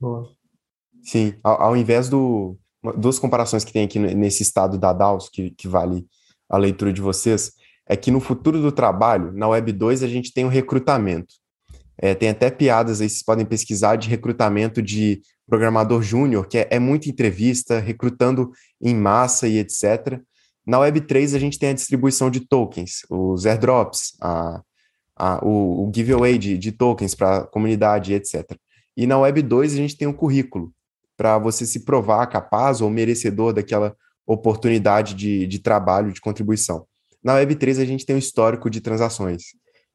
Boa. 0.00 0.34
Sim, 1.02 1.34
ao, 1.42 1.62
ao 1.62 1.76
invés 1.76 2.08
do. 2.08 2.56
Duas 2.98 3.18
comparações 3.18 3.64
que 3.64 3.72
tem 3.72 3.84
aqui 3.84 3.98
nesse 3.98 4.42
estado 4.42 4.76
da 4.76 4.92
DAOS, 4.92 5.28
que, 5.28 5.50
que 5.50 5.68
vale 5.68 6.04
a 6.50 6.58
leitura 6.58 6.92
de 6.92 7.00
vocês, 7.00 7.52
é 7.88 7.96
que 7.96 8.10
no 8.10 8.18
futuro 8.18 8.60
do 8.60 8.72
trabalho, 8.72 9.30
na 9.32 9.46
Web 9.46 9.72
2, 9.72 10.02
a 10.02 10.08
gente 10.08 10.32
tem 10.32 10.44
o 10.44 10.48
recrutamento. 10.48 11.34
É, 11.96 12.12
tem 12.12 12.30
até 12.30 12.50
piadas 12.50 13.00
aí, 13.00 13.08
vocês 13.08 13.22
podem 13.22 13.46
pesquisar, 13.46 13.94
de 13.94 14.08
recrutamento 14.08 14.82
de 14.82 15.22
programador 15.46 16.02
júnior, 16.02 16.48
que 16.48 16.58
é, 16.58 16.68
é 16.70 16.78
muita 16.80 17.08
entrevista, 17.08 17.78
recrutando 17.78 18.50
em 18.80 18.94
massa 18.94 19.46
e 19.46 19.58
etc. 19.58 20.20
Na 20.66 20.78
Web3, 20.78 21.36
a 21.36 21.38
gente 21.38 21.58
tem 21.58 21.68
a 21.68 21.74
distribuição 21.74 22.30
de 22.30 22.40
tokens, 22.40 23.02
os 23.08 23.46
airdrops, 23.46 24.16
a, 24.20 24.60
a, 25.22 25.38
o, 25.40 25.88
o 25.88 25.92
giveaway 25.94 26.36
de, 26.36 26.58
de 26.58 26.72
tokens 26.72 27.14
para 27.14 27.36
a 27.38 27.46
comunidade, 27.46 28.12
etc. 28.12 28.56
E 28.96 29.06
na 29.06 29.14
Web2, 29.14 29.66
a 29.66 29.76
gente 29.76 29.96
tem 29.96 30.08
um 30.08 30.12
currículo 30.12 30.72
para 31.16 31.38
você 31.38 31.64
se 31.64 31.84
provar 31.84 32.26
capaz 32.26 32.80
ou 32.80 32.90
merecedor 32.90 33.52
daquela 33.52 33.94
oportunidade 34.26 35.14
de, 35.14 35.46
de 35.46 35.60
trabalho, 35.60 36.12
de 36.12 36.20
contribuição. 36.20 36.86
Na 37.22 37.34
Web3, 37.34 37.80
a 37.80 37.84
gente 37.84 38.04
tem 38.04 38.16
um 38.16 38.18
histórico 38.18 38.68
de 38.68 38.80
transações. 38.80 39.42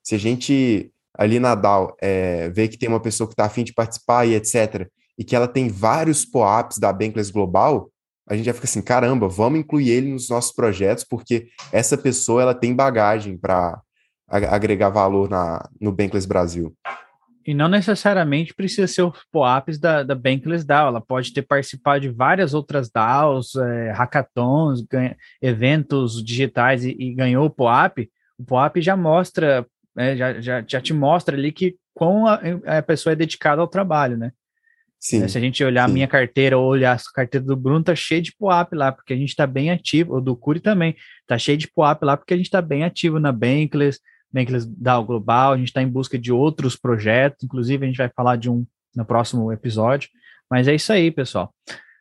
Se 0.01 0.15
a 0.15 0.17
gente 0.17 0.93
ali 1.17 1.39
na 1.39 1.55
DAO 1.55 1.93
é, 1.99 2.49
vê 2.49 2.69
que 2.69 2.77
tem 2.77 2.87
uma 2.87 3.01
pessoa 3.01 3.27
que 3.27 3.33
está 3.33 3.45
afim 3.45 3.65
de 3.65 3.73
participar 3.73 4.25
e 4.25 4.33
etc., 4.33 4.87
e 5.19 5.25
que 5.25 5.35
ela 5.35 5.47
tem 5.47 5.67
vários 5.67 6.23
POAPs 6.23 6.77
da 6.77 6.93
Bankless 6.93 7.31
Global, 7.31 7.91
a 8.29 8.35
gente 8.35 8.45
já 8.45 8.53
fica 8.53 8.65
assim, 8.65 8.81
caramba, 8.81 9.27
vamos 9.27 9.59
incluir 9.59 9.89
ele 9.89 10.13
nos 10.13 10.29
nossos 10.29 10.53
projetos, 10.53 11.03
porque 11.03 11.47
essa 11.71 11.97
pessoa 11.97 12.43
ela 12.43 12.53
tem 12.53 12.73
bagagem 12.73 13.35
para 13.35 13.81
agregar 14.27 14.89
valor 14.89 15.29
na, 15.29 15.67
no 15.79 15.91
Bankless 15.91 16.27
Brasil. 16.27 16.75
E 17.45 17.53
não 17.53 17.69
necessariamente 17.69 18.53
precisa 18.53 18.87
ser 18.87 19.03
os 19.03 19.23
POAPs 19.31 19.79
da, 19.79 20.03
da 20.03 20.13
Bankless 20.13 20.65
DAO, 20.65 20.89
ela 20.89 20.99
pode 20.99 21.31
ter 21.31 21.43
participado 21.43 22.01
de 22.01 22.09
várias 22.09 22.53
outras 22.53 22.89
DAOs, 22.89 23.55
é, 23.55 23.91
hackathons, 23.91 24.81
ganha, 24.81 25.15
eventos 25.41 26.21
digitais 26.21 26.83
e, 26.83 26.89
e 26.99 27.13
ganhou 27.13 27.45
o 27.45 27.49
POAP. 27.49 28.09
O 28.37 28.43
POAP 28.43 28.81
já 28.81 28.97
mostra 28.97 29.65
né, 29.97 30.15
já, 30.15 30.39
já, 30.39 30.63
já 30.65 30.79
te 30.79 30.93
mostra 30.93 31.35
ali 31.35 31.51
que 31.51 31.75
quão 31.91 32.27
a, 32.27 32.39
a 32.77 32.83
pessoa 32.83 33.13
é 33.13 33.15
dedicada 33.15 33.59
ao 33.59 33.67
trabalho, 33.67 34.15
né? 34.15 34.31
Sim, 34.99 35.21
né, 35.21 35.27
Se 35.27 35.37
a 35.39 35.41
gente 35.41 35.63
olhar 35.63 35.85
sim. 35.85 35.91
a 35.91 35.93
minha 35.93 36.07
carteira 36.07 36.55
ou 36.55 36.67
olhar 36.67 36.95
a 36.95 37.13
carteira 37.15 37.43
do 37.43 37.55
Bruno, 37.55 37.83
tá 37.83 37.95
cheio 37.95 38.21
de 38.21 38.35
POAP 38.37 38.73
lá, 38.73 38.91
porque 38.91 39.13
a 39.13 39.15
gente 39.15 39.29
está 39.29 39.47
bem 39.47 39.71
ativo, 39.71 40.13
ou 40.13 40.21
do 40.21 40.35
Curi 40.35 40.59
também, 40.59 40.95
tá 41.25 41.35
cheio 41.37 41.57
de 41.57 41.67
POAP 41.67 42.03
lá, 42.03 42.15
porque 42.15 42.35
a 42.35 42.37
gente 42.37 42.45
está 42.45 42.61
bem 42.61 42.83
ativo 42.83 43.19
na 43.19 43.31
Bankless, 43.31 43.99
Bankless 44.31 44.65
DAO 44.65 45.05
Global, 45.05 45.53
a 45.53 45.57
gente 45.57 45.67
está 45.67 45.81
em 45.81 45.89
busca 45.89 46.17
de 46.17 46.31
outros 46.31 46.75
projetos, 46.75 47.43
inclusive 47.43 47.85
a 47.85 47.87
gente 47.87 47.97
vai 47.97 48.09
falar 48.09 48.35
de 48.35 48.49
um 48.49 48.65
no 48.95 49.05
próximo 49.05 49.51
episódio, 49.51 50.09
mas 50.49 50.67
é 50.67 50.75
isso 50.75 50.91
aí, 50.91 51.11
pessoal. 51.11 51.53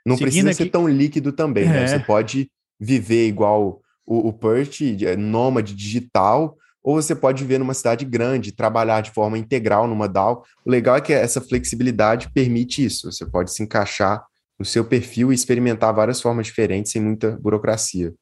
Não 0.05 0.17
Seguindo 0.17 0.31
precisa 0.31 0.51
aqui... 0.51 0.65
ser 0.65 0.71
tão 0.71 0.89
líquido 0.89 1.33
também, 1.33 1.67
né? 1.67 1.79
é. 1.79 1.81
né? 1.81 1.87
Você 1.89 1.99
pode 1.99 2.51
viver 2.81 3.27
igual 3.27 3.81
o, 4.07 4.29
o 4.29 4.33
Perch, 4.33 4.81
nômade 5.19 5.75
digital, 5.75 6.57
ou 6.83 6.95
você 6.95 7.17
pode 7.17 7.43
viver 7.43 7.59
numa 7.59 7.75
cidade 7.75 8.05
grande, 8.05 8.53
trabalhar 8.53 9.01
de 9.01 9.11
forma 9.11 9.37
integral 9.37 9.89
numa 9.89 10.09
DAO. 10.09 10.45
O 10.65 10.71
legal 10.71 10.97
é 10.97 11.01
que 11.01 11.13
essa 11.13 11.41
flexibilidade 11.41 12.31
permite 12.33 12.85
isso. 12.85 13.11
Você 13.11 13.27
pode 13.27 13.53
se 13.53 13.61
encaixar 13.61 14.25
no 14.57 14.65
seu 14.65 14.85
perfil 14.85 15.33
e 15.33 15.35
experimentar 15.35 15.93
várias 15.93 16.21
formas 16.21 16.47
diferentes 16.47 16.93
sem 16.93 17.03
muita 17.03 17.37
burocracia. 17.41 18.15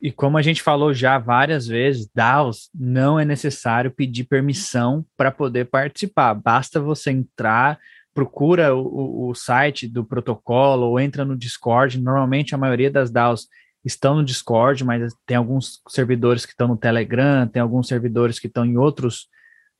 E, 0.00 0.12
como 0.12 0.38
a 0.38 0.42
gente 0.42 0.62
falou 0.62 0.94
já 0.94 1.18
várias 1.18 1.66
vezes, 1.66 2.08
DAOs 2.14 2.70
não 2.74 3.18
é 3.18 3.24
necessário 3.24 3.90
pedir 3.90 4.24
permissão 4.24 5.04
para 5.16 5.30
poder 5.30 5.66
participar. 5.66 6.34
Basta 6.34 6.80
você 6.80 7.10
entrar, 7.10 7.78
procura 8.14 8.74
o, 8.74 9.28
o, 9.28 9.34
site 9.34 9.88
do 9.88 10.04
protocolo 10.04 10.86
ou 10.86 11.00
entra 11.00 11.24
no 11.24 11.36
Discord. 11.36 12.00
Normalmente 12.00 12.54
a 12.54 12.58
maioria 12.58 12.90
das 12.90 13.10
DAOs 13.10 13.48
estão 13.84 14.16
no 14.16 14.24
Discord, 14.24 14.84
mas 14.84 15.12
tem 15.26 15.36
alguns 15.36 15.80
servidores 15.88 16.46
que 16.46 16.52
estão 16.52 16.68
no 16.68 16.76
Telegram, 16.76 17.46
tem 17.46 17.60
alguns 17.60 17.88
servidores 17.88 18.38
que 18.38 18.46
estão 18.46 18.64
em 18.64 18.76
outros 18.76 19.28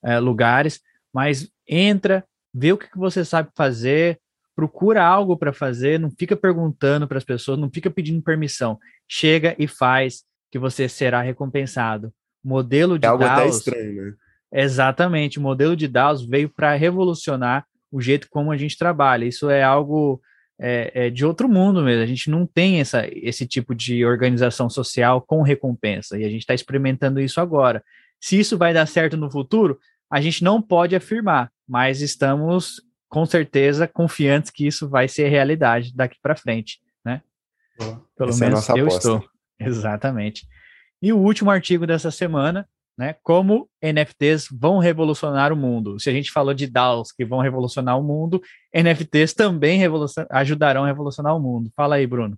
é, 0.05 0.19
lugares, 0.19 0.81
mas 1.13 1.49
entra, 1.67 2.25
vê 2.53 2.73
o 2.73 2.79
que, 2.79 2.91
que 2.91 2.99
você 2.99 3.25
sabe 3.25 3.51
fazer, 3.57 4.21
procura 4.59 5.05
algo 5.05 5.37
para 5.37 5.53
fazer, 5.53 6.01
não 6.01 6.11
fica 6.11 6.35
perguntando 6.35 7.07
para 7.07 7.17
as 7.17 7.23
pessoas, 7.23 7.57
não 7.57 7.71
fica 7.71 7.89
pedindo 7.89 8.21
permissão, 8.21 8.77
chega 9.07 9.55
e 9.57 9.69
faz 9.69 10.25
que 10.51 10.59
você 10.59 10.89
será 10.89 11.23
recompensado. 11.23 12.13
modelo 12.43 12.99
de 12.99 13.07
é 13.07 13.09
algo 13.09 13.23
DAOs, 13.23 13.39
até 13.39 13.49
estranho, 13.49 14.03
né? 14.03 14.13
Exatamente, 14.53 15.39
o 15.39 15.43
modelo 15.43 15.77
de 15.77 15.87
DAOs 15.87 16.27
veio 16.27 16.49
para 16.49 16.75
revolucionar 16.75 17.65
o 17.89 18.01
jeito 18.01 18.27
como 18.29 18.51
a 18.51 18.57
gente 18.57 18.77
trabalha. 18.77 19.27
Isso 19.27 19.49
é 19.49 19.63
algo 19.63 20.21
é, 20.61 20.91
é, 20.93 21.09
de 21.11 21.25
outro 21.25 21.49
mundo 21.49 21.81
mesmo. 21.81 22.03
A 22.03 22.07
gente 22.07 22.29
não 22.29 22.45
tem 22.45 22.81
essa, 22.81 23.07
esse 23.13 23.47
tipo 23.47 23.77
de 23.77 24.05
organização 24.05 24.69
social 24.69 25.23
com 25.23 25.41
recompensa 25.41 26.19
e 26.19 26.25
a 26.25 26.29
gente 26.29 26.41
está 26.41 26.53
experimentando 26.53 27.21
isso 27.21 27.41
agora. 27.41 27.81
Se 28.21 28.37
isso 28.37 28.59
vai 28.59 28.75
dar 28.75 28.87
certo 28.87 29.17
no 29.17 29.31
futuro, 29.31 29.79
a 30.11 30.21
gente 30.21 30.43
não 30.43 30.61
pode 30.61 30.97
afirmar, 30.97 31.49
mas 31.65 32.01
estamos 32.01 32.83
com 33.09 33.25
certeza 33.27 33.89
confiantes 33.89 34.51
que 34.51 34.67
isso 34.67 34.89
vai 34.89 35.09
ser 35.09 35.29
realidade 35.29 35.95
daqui 35.95 36.17
para 36.23 36.37
frente, 36.37 36.81
né? 37.05 37.23
Pelo 38.17 38.31
Essa 38.31 38.45
menos 38.45 38.69
é 38.69 38.73
eu 38.73 38.87
aposta. 38.87 38.99
estou. 38.99 39.31
Exatamente. 39.59 40.47
E 41.01 41.13
o 41.13 41.19
último 41.19 41.51
artigo 41.51 41.87
dessa 41.87 42.11
semana 42.11 42.69
né? 42.99 43.15
Como 43.23 43.71
NFTs 43.81 44.49
vão 44.51 44.81
revolucionar 44.81 45.53
o 45.53 45.57
mundo. 45.57 46.01
Se 46.01 46.11
a 46.11 46.13
gente 46.13 46.33
falou 46.33 46.53
de 46.53 46.67
DAOs 46.67 47.13
que 47.13 47.25
vão 47.25 47.39
revolucionar 47.39 47.97
o 47.97 48.03
mundo, 48.03 48.43
NFTs 48.75 49.35
também 49.35 49.81
ajudarão 50.31 50.83
a 50.83 50.89
revolucionar 50.89 51.37
o 51.37 51.41
mundo. 51.41 51.71
Fala 51.77 51.95
aí, 51.95 52.07
Bruno. 52.09 52.37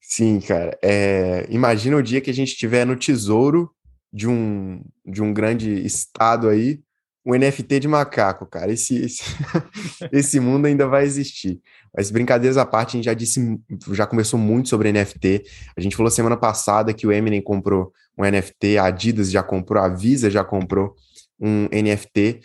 Sim, 0.00 0.40
cara. 0.40 0.76
É... 0.82 1.46
Imagina 1.50 1.98
o 1.98 2.02
dia 2.02 2.22
que 2.22 2.30
a 2.30 2.34
gente 2.34 2.52
estiver 2.52 2.86
no 2.86 2.96
tesouro 2.96 3.70
de 4.10 4.26
um, 4.26 4.82
de 5.04 5.22
um 5.22 5.32
grande 5.32 5.84
estado 5.84 6.48
aí, 6.48 6.80
um 7.24 7.34
NFT 7.34 7.80
de 7.80 7.88
macaco, 7.88 8.46
cara. 8.46 8.72
Esse, 8.72 8.96
esse, 8.96 9.22
esse 10.12 10.40
mundo 10.40 10.66
ainda 10.66 10.86
vai 10.86 11.04
existir. 11.04 11.60
Mas 11.96 12.10
brincadeiras 12.10 12.56
à 12.56 12.66
parte, 12.66 12.90
a 12.90 12.98
gente 12.98 13.04
já 13.04 13.14
disse, 13.14 13.58
já 13.92 14.06
conversou 14.06 14.38
muito 14.38 14.68
sobre 14.68 14.92
NFT. 14.92 15.44
A 15.76 15.80
gente 15.80 15.94
falou 15.96 16.10
semana 16.10 16.36
passada 16.36 16.92
que 16.92 17.06
o 17.06 17.12
Eminem 17.12 17.42
comprou 17.42 17.92
um 18.18 18.24
NFT, 18.24 18.78
a 18.78 18.84
Adidas 18.86 19.30
já 19.30 19.42
comprou, 19.42 19.82
a 19.82 19.88
Visa 19.88 20.30
já 20.30 20.44
comprou 20.44 20.94
um 21.40 21.68
NFT. 21.72 22.40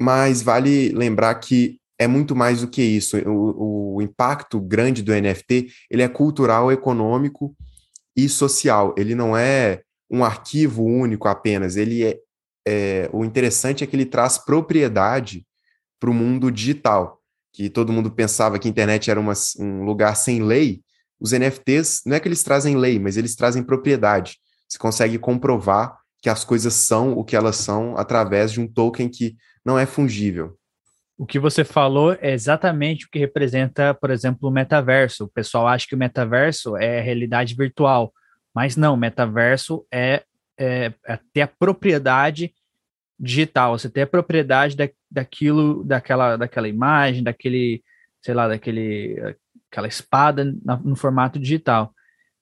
Mas 0.00 0.42
vale 0.42 0.90
lembrar 0.90 1.34
que 1.36 1.78
é 1.98 2.06
muito 2.06 2.34
mais 2.34 2.60
do 2.60 2.68
que 2.68 2.82
isso. 2.82 3.16
O, 3.28 3.96
o 3.96 4.02
impacto 4.02 4.60
grande 4.60 5.02
do 5.02 5.12
NFT 5.12 5.68
ele 5.90 6.02
é 6.02 6.08
cultural, 6.08 6.70
econômico 6.72 7.54
e 8.16 8.28
social. 8.28 8.94
Ele 8.98 9.14
não 9.14 9.36
é 9.36 9.82
um 10.10 10.24
arquivo 10.24 10.84
único 10.84 11.28
apenas. 11.28 11.76
Ele 11.76 12.04
é, 12.04 12.18
é 12.66 13.08
o 13.12 13.24
interessante 13.24 13.84
é 13.84 13.86
que 13.86 13.94
ele 13.94 14.06
traz 14.06 14.38
propriedade 14.38 15.46
para 16.00 16.10
o 16.10 16.14
mundo 16.14 16.50
digital. 16.50 17.20
Que 17.52 17.70
todo 17.70 17.92
mundo 17.92 18.10
pensava 18.10 18.58
que 18.58 18.66
a 18.66 18.70
internet 18.70 19.10
era 19.10 19.20
uma, 19.20 19.32
um 19.58 19.84
lugar 19.84 20.16
sem 20.16 20.42
lei. 20.42 20.82
Os 21.20 21.32
NFTs 21.32 22.02
não 22.04 22.16
é 22.16 22.20
que 22.20 22.28
eles 22.28 22.42
trazem 22.42 22.76
lei, 22.76 22.98
mas 22.98 23.16
eles 23.16 23.36
trazem 23.36 23.62
propriedade. 23.62 24.38
Você 24.68 24.78
consegue 24.78 25.18
comprovar 25.18 25.96
que 26.20 26.28
as 26.28 26.44
coisas 26.44 26.74
são 26.74 27.12
o 27.12 27.22
que 27.22 27.36
elas 27.36 27.56
são 27.56 27.96
através 27.96 28.52
de 28.52 28.60
um 28.60 28.66
token 28.66 29.08
que 29.08 29.36
não 29.64 29.78
é 29.78 29.86
fungível. 29.86 30.58
O 31.16 31.24
que 31.24 31.38
você 31.38 31.64
falou 31.64 32.12
é 32.20 32.32
exatamente 32.32 33.06
o 33.06 33.08
que 33.08 33.18
representa, 33.18 33.94
por 33.94 34.10
exemplo, 34.10 34.48
o 34.48 34.52
metaverso. 34.52 35.24
O 35.24 35.28
pessoal 35.28 35.68
acha 35.68 35.86
que 35.86 35.94
o 35.94 35.98
metaverso 35.98 36.76
é 36.76 37.00
realidade 37.00 37.54
virtual, 37.54 38.12
mas 38.54 38.76
não, 38.76 38.96
metaverso 38.96 39.86
é, 39.92 40.24
é, 40.58 40.92
é 41.06 41.18
ter 41.32 41.42
a 41.42 41.48
propriedade 41.48 42.54
digital, 43.18 43.78
você 43.78 43.88
ter 43.88 44.02
a 44.02 44.06
propriedade 44.06 44.76
da, 44.76 44.88
daquilo, 45.10 45.84
daquela, 45.84 46.36
daquela 46.36 46.68
imagem, 46.68 47.22
daquele, 47.22 47.82
sei 48.22 48.34
lá, 48.34 48.48
daquele, 48.48 49.36
aquela 49.70 49.88
espada 49.88 50.54
na, 50.64 50.76
no 50.76 50.96
formato 50.96 51.38
digital. 51.38 51.92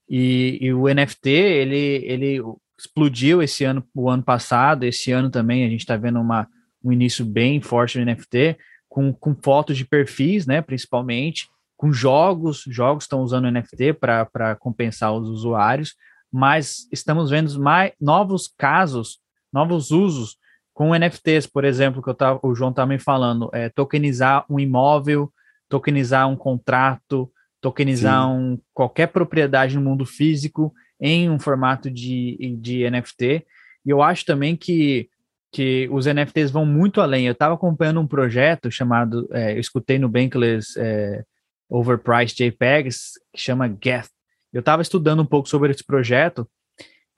E, 0.08 0.58
e, 0.60 0.72
o 0.72 0.86
NFT, 0.92 1.30
ele, 1.30 2.04
ele 2.04 2.42
explodiu 2.78 3.42
esse 3.42 3.64
ano, 3.64 3.86
o 3.94 4.10
ano 4.10 4.22
passado, 4.22 4.84
esse 4.84 5.12
ano 5.12 5.30
também 5.30 5.64
a 5.64 5.68
gente 5.68 5.80
está 5.80 5.96
vendo 5.96 6.20
uma 6.20 6.48
um 6.84 6.92
início 6.92 7.24
bem 7.24 7.60
forte 7.60 7.98
no 7.98 8.04
NFT, 8.04 8.58
com, 8.88 9.12
com 9.12 9.34
fotos 9.34 9.76
de 9.76 9.86
perfis, 9.86 10.46
né, 10.46 10.60
principalmente, 10.60 11.48
com 11.76 11.92
jogos, 11.92 12.64
jogos 12.66 13.04
estão 13.04 13.20
usando 13.20 13.50
NFT 13.50 13.94
para 13.94 14.56
compensar 14.56 15.12
os 15.12 15.28
usuários, 15.28 15.94
mas 16.32 16.88
estamos 16.90 17.30
vendo 17.30 17.60
mais 17.60 17.92
novos 18.00 18.48
casos, 18.56 19.18
novos 19.52 19.90
usos 19.90 20.36
com 20.72 20.94
NFTs, 20.94 21.46
por 21.46 21.64
exemplo, 21.64 22.02
que 22.02 22.08
eu 22.08 22.14
tava, 22.14 22.40
o 22.42 22.54
João 22.54 22.70
está 22.70 22.86
me 22.86 22.98
falando, 22.98 23.50
é, 23.52 23.68
tokenizar 23.68 24.44
um 24.48 24.58
imóvel, 24.58 25.30
tokenizar 25.68 26.28
um 26.28 26.36
contrato, 26.36 27.30
tokenizar 27.60 28.30
um, 28.30 28.58
qualquer 28.72 29.08
propriedade 29.08 29.76
no 29.76 29.82
mundo 29.82 30.06
físico 30.06 30.72
em 30.98 31.28
um 31.28 31.38
formato 31.38 31.90
de, 31.90 32.56
de 32.58 32.90
NFT. 32.90 33.44
E 33.84 33.90
eu 33.90 34.02
acho 34.02 34.24
também 34.24 34.56
que 34.56 35.08
que 35.52 35.86
os 35.92 36.06
NFTs 36.06 36.50
vão 36.50 36.64
muito 36.64 37.00
além. 37.00 37.26
Eu 37.26 37.32
estava 37.32 37.54
acompanhando 37.54 38.00
um 38.00 38.06
projeto 38.06 38.70
chamado, 38.70 39.28
é, 39.32 39.52
eu 39.52 39.60
escutei 39.60 39.98
no 39.98 40.08
Bankless 40.08 40.74
é, 40.78 41.22
Overpriced 41.68 42.36
JPEGs, 42.36 43.12
que 43.32 43.40
chama 43.40 43.68
Geth. 43.68 44.08
Eu 44.52 44.60
estava 44.60 44.82
estudando 44.82 45.22
um 45.22 45.26
pouco 45.26 45.48
sobre 45.48 45.70
esse 45.70 45.84
projeto. 45.84 46.48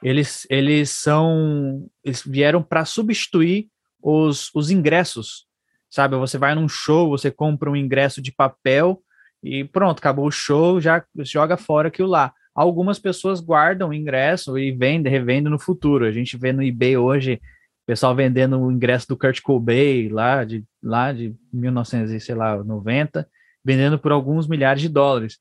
Eles, 0.02 0.46
eles 0.50 0.90
são, 0.90 1.86
eles 2.04 2.22
vieram 2.24 2.62
para 2.62 2.84
substituir 2.84 3.68
os, 4.02 4.50
os 4.54 4.70
ingressos, 4.70 5.46
sabe? 5.90 6.16
Você 6.16 6.36
vai 6.36 6.54
num 6.54 6.68
show, 6.68 7.08
você 7.08 7.30
compra 7.30 7.70
um 7.70 7.76
ingresso 7.76 8.20
de 8.20 8.30
papel 8.30 9.02
e 9.42 9.64
pronto, 9.64 9.98
acabou 9.98 10.26
o 10.26 10.30
show, 10.30 10.80
já 10.80 11.04
joga 11.18 11.56
fora 11.56 11.88
aquilo 11.88 12.08
lá. 12.08 12.32
Algumas 12.54 12.98
pessoas 12.98 13.40
guardam 13.40 13.88
o 13.88 13.94
ingresso 13.94 14.58
e 14.58 14.70
vendem, 14.70 15.10
revendem 15.10 15.50
no 15.50 15.58
futuro. 15.58 16.04
A 16.04 16.12
gente 16.12 16.36
vê 16.36 16.52
no 16.52 16.62
eBay 16.62 16.96
hoje 16.96 17.40
pessoal 17.86 18.14
vendendo 18.14 18.58
o 18.58 18.72
ingresso 18.72 19.08
do 19.08 19.16
Kurt 19.16 19.40
Cobain 19.42 20.08
lá 20.08 20.44
de, 20.44 20.64
lá 20.82 21.12
de 21.12 21.34
1990, 21.52 23.28
vendendo 23.64 23.98
por 23.98 24.12
alguns 24.12 24.46
milhares 24.46 24.80
de 24.82 24.88
dólares. 24.88 25.38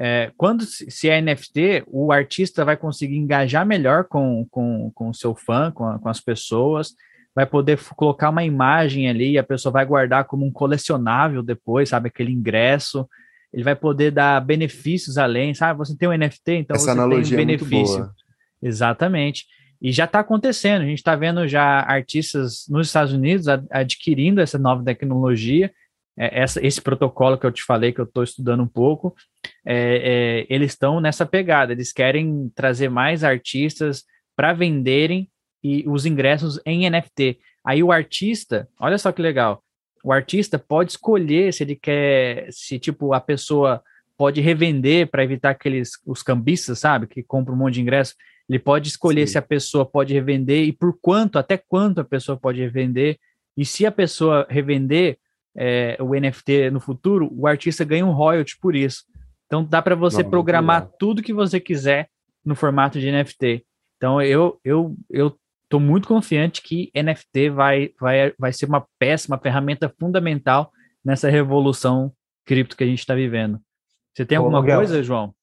É, 0.00 0.30
quando 0.36 0.64
se 0.64 1.08
é 1.08 1.20
NFT, 1.20 1.82
o 1.88 2.12
artista 2.12 2.64
vai 2.64 2.76
conseguir 2.76 3.16
engajar 3.16 3.66
melhor 3.66 4.04
com, 4.04 4.46
com, 4.48 4.92
com 4.94 5.08
o 5.08 5.14
seu 5.14 5.34
fã, 5.34 5.72
com, 5.72 5.84
a, 5.84 5.98
com 5.98 6.08
as 6.08 6.20
pessoas, 6.20 6.94
vai 7.34 7.44
poder 7.44 7.80
colocar 7.96 8.30
uma 8.30 8.44
imagem 8.44 9.08
ali 9.08 9.32
e 9.32 9.38
a 9.38 9.42
pessoa 9.42 9.72
vai 9.72 9.84
guardar 9.84 10.24
como 10.24 10.46
um 10.46 10.52
colecionável 10.52 11.42
depois, 11.42 11.88
sabe, 11.88 12.08
aquele 12.08 12.32
ingresso. 12.32 13.08
Ele 13.52 13.64
vai 13.64 13.74
poder 13.74 14.12
dar 14.12 14.40
benefícios 14.40 15.18
além, 15.18 15.52
sabe? 15.52 15.78
Você 15.78 15.96
tem 15.96 16.08
um 16.08 16.16
NFT, 16.16 16.52
então 16.52 16.76
Essa 16.76 16.94
você 16.94 17.08
tem 17.08 17.34
um 17.34 17.36
benefício. 17.36 18.04
É 18.62 18.68
Exatamente. 18.68 19.46
E 19.80 19.90
já 19.90 20.04
está 20.04 20.20
acontecendo, 20.20 20.82
a 20.82 20.86
gente 20.86 20.98
está 20.98 21.16
vendo 21.16 21.46
já 21.46 21.80
artistas 21.80 22.66
nos 22.68 22.88
Estados 22.88 23.12
Unidos 23.12 23.46
adquirindo 23.70 24.40
essa 24.40 24.58
nova 24.58 24.84
tecnologia, 24.84 25.72
é, 26.18 26.40
essa, 26.42 26.64
esse 26.66 26.82
protocolo 26.82 27.38
que 27.38 27.46
eu 27.46 27.52
te 27.52 27.62
falei, 27.62 27.92
que 27.92 28.00
eu 28.00 28.04
estou 28.04 28.24
estudando 28.24 28.62
um 28.62 28.68
pouco, 28.68 29.14
é, 29.64 30.46
é, 30.48 30.54
eles 30.54 30.72
estão 30.72 31.00
nessa 31.00 31.24
pegada, 31.24 31.72
eles 31.72 31.92
querem 31.92 32.50
trazer 32.54 32.88
mais 32.88 33.22
artistas 33.22 34.04
para 34.36 34.52
venderem 34.52 35.30
e 35.62 35.84
os 35.86 36.04
ingressos 36.04 36.60
em 36.66 36.90
NFT. 36.90 37.38
Aí 37.64 37.82
o 37.82 37.92
artista, 37.92 38.68
olha 38.80 38.98
só 38.98 39.12
que 39.12 39.22
legal, 39.22 39.62
o 40.02 40.12
artista 40.12 40.58
pode 40.58 40.92
escolher 40.92 41.52
se 41.52 41.62
ele 41.62 41.76
quer, 41.76 42.48
se 42.50 42.78
tipo 42.78 43.12
a 43.12 43.20
pessoa 43.20 43.82
pode 44.16 44.40
revender 44.40 45.08
para 45.08 45.22
evitar 45.22 45.50
aqueles 45.50 45.92
os 46.04 46.22
cambistas, 46.22 46.80
sabe, 46.80 47.06
que 47.06 47.22
compram 47.22 47.54
um 47.54 47.58
monte 47.58 47.74
de 47.74 47.82
ingresso. 47.82 48.14
Ele 48.48 48.58
pode 48.58 48.88
escolher 48.88 49.26
Sim. 49.26 49.32
se 49.32 49.38
a 49.38 49.42
pessoa 49.42 49.84
pode 49.86 50.14
revender 50.14 50.64
e 50.64 50.72
por 50.72 50.98
quanto, 51.00 51.38
até 51.38 51.56
quanto 51.56 52.00
a 52.00 52.04
pessoa 52.04 52.36
pode 52.36 52.60
revender. 52.60 53.18
E 53.56 53.64
se 53.64 53.84
a 53.86 53.92
pessoa 53.92 54.46
revender 54.48 55.18
é, 55.58 55.96
o 56.00 56.14
NFT 56.14 56.70
no 56.70 56.78
futuro, 56.78 57.28
o 57.32 57.46
artista 57.46 57.84
ganha 57.84 58.06
um 58.06 58.12
royalty 58.12 58.56
por 58.60 58.76
isso. 58.76 59.02
Então 59.46 59.64
dá 59.64 59.82
para 59.82 59.96
você 59.96 60.22
Não, 60.22 60.30
programar 60.30 60.88
tudo 60.98 61.22
que 61.22 61.32
você 61.32 61.58
quiser 61.58 62.08
no 62.44 62.54
formato 62.54 63.00
de 63.00 63.10
NFT. 63.10 63.64
Então 63.96 64.22
eu 64.22 64.60
eu 64.64 64.94
eu 65.10 65.36
estou 65.64 65.80
muito 65.80 66.06
confiante 66.06 66.62
que 66.62 66.92
NFT 66.94 67.50
vai 67.50 67.90
vai 68.00 68.32
vai 68.38 68.52
ser 68.52 68.66
uma 68.66 68.86
péssima 68.98 69.36
ferramenta 69.36 69.92
fundamental 69.98 70.70
nessa 71.04 71.28
revolução 71.28 72.12
cripto 72.46 72.76
que 72.76 72.84
a 72.84 72.86
gente 72.86 73.00
está 73.00 73.14
vivendo. 73.14 73.58
Você 74.14 74.24
tem 74.24 74.38
alguma 74.38 74.64
coisa, 74.64 75.02
João? 75.02 75.34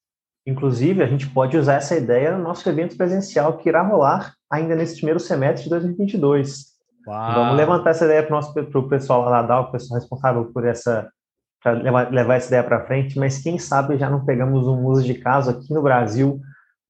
Inclusive, 0.46 1.02
a 1.02 1.06
gente 1.06 1.28
pode 1.28 1.56
usar 1.56 1.74
essa 1.74 1.96
ideia 1.96 2.36
no 2.36 2.42
nosso 2.42 2.68
evento 2.68 2.96
presencial 2.96 3.58
que 3.58 3.68
irá 3.68 3.82
rolar 3.82 4.34
ainda 4.50 4.76
nesse 4.76 4.96
primeiro 4.96 5.18
semestre 5.18 5.64
de 5.64 5.70
2022. 5.70 6.75
Uau. 7.06 7.34
Vamos 7.34 7.56
levantar 7.56 7.90
essa 7.90 8.04
ideia 8.04 8.22
para 8.22 8.38
o 8.80 8.88
pessoal 8.88 9.22
lá 9.22 9.42
da 9.42 9.48
DAO, 9.48 9.64
o 9.64 9.72
pessoal 9.72 10.00
responsável 10.00 10.46
por 10.46 10.66
essa, 10.66 11.08
para 11.62 11.72
levar, 11.72 12.12
levar, 12.12 12.34
essa 12.34 12.48
ideia 12.48 12.64
para 12.64 12.84
frente, 12.86 13.18
mas 13.18 13.38
quem 13.38 13.58
sabe 13.58 13.96
já 13.96 14.10
não 14.10 14.24
pegamos 14.24 14.66
um 14.66 14.84
uso 14.86 15.04
de 15.04 15.14
caso 15.14 15.50
aqui 15.50 15.72
no 15.72 15.82
Brasil, 15.82 16.40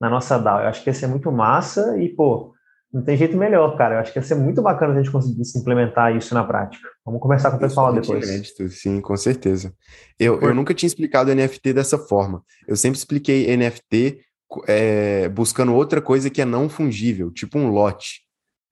na 0.01 0.09
nossa 0.09 0.39
DAO. 0.39 0.61
Eu 0.61 0.69
acho 0.69 0.83
que 0.83 0.91
ia 0.91 0.95
ser 0.95 1.07
muito 1.07 1.31
massa 1.31 1.99
e, 1.99 2.09
pô, 2.09 2.55
não 2.93 3.03
tem 3.03 3.17
jeito 3.17 3.37
melhor, 3.37 3.77
cara. 3.77 3.97
Eu 3.97 3.99
acho 4.01 4.13
que 4.13 4.19
ia 4.19 4.23
ser 4.23 4.37
muito 4.37 4.63
bacana 4.63 4.95
a 4.95 4.97
gente 4.97 5.11
conseguir 5.11 5.43
implementar 5.55 6.17
isso 6.17 6.35
na 6.35 6.45
prática. 6.45 6.89
Vamos 7.05 7.21
conversar 7.21 7.51
com 7.51 7.59
o 7.59 7.61
pessoal 7.61 7.93
depois. 7.93 8.25
Crédito, 8.25 8.69
sim, 8.71 9.01
com 9.01 9.17
certeza. 9.17 9.73
Eu, 10.19 10.41
eu 10.41 10.55
nunca 10.55 10.73
tinha 10.73 10.87
explicado 10.87 11.35
NFT 11.35 11.75
dessa 11.75 11.99
forma. 11.99 12.43
Eu 12.67 12.77
sempre 12.77 12.99
expliquei 12.99 13.55
NFT 13.55 14.21
é, 14.67 15.29
buscando 15.29 15.75
outra 15.75 16.01
coisa 16.01 16.31
que 16.31 16.41
é 16.41 16.45
não 16.45 16.69
fungível, 16.69 17.31
tipo 17.31 17.59
um 17.59 17.69
lote. 17.69 18.26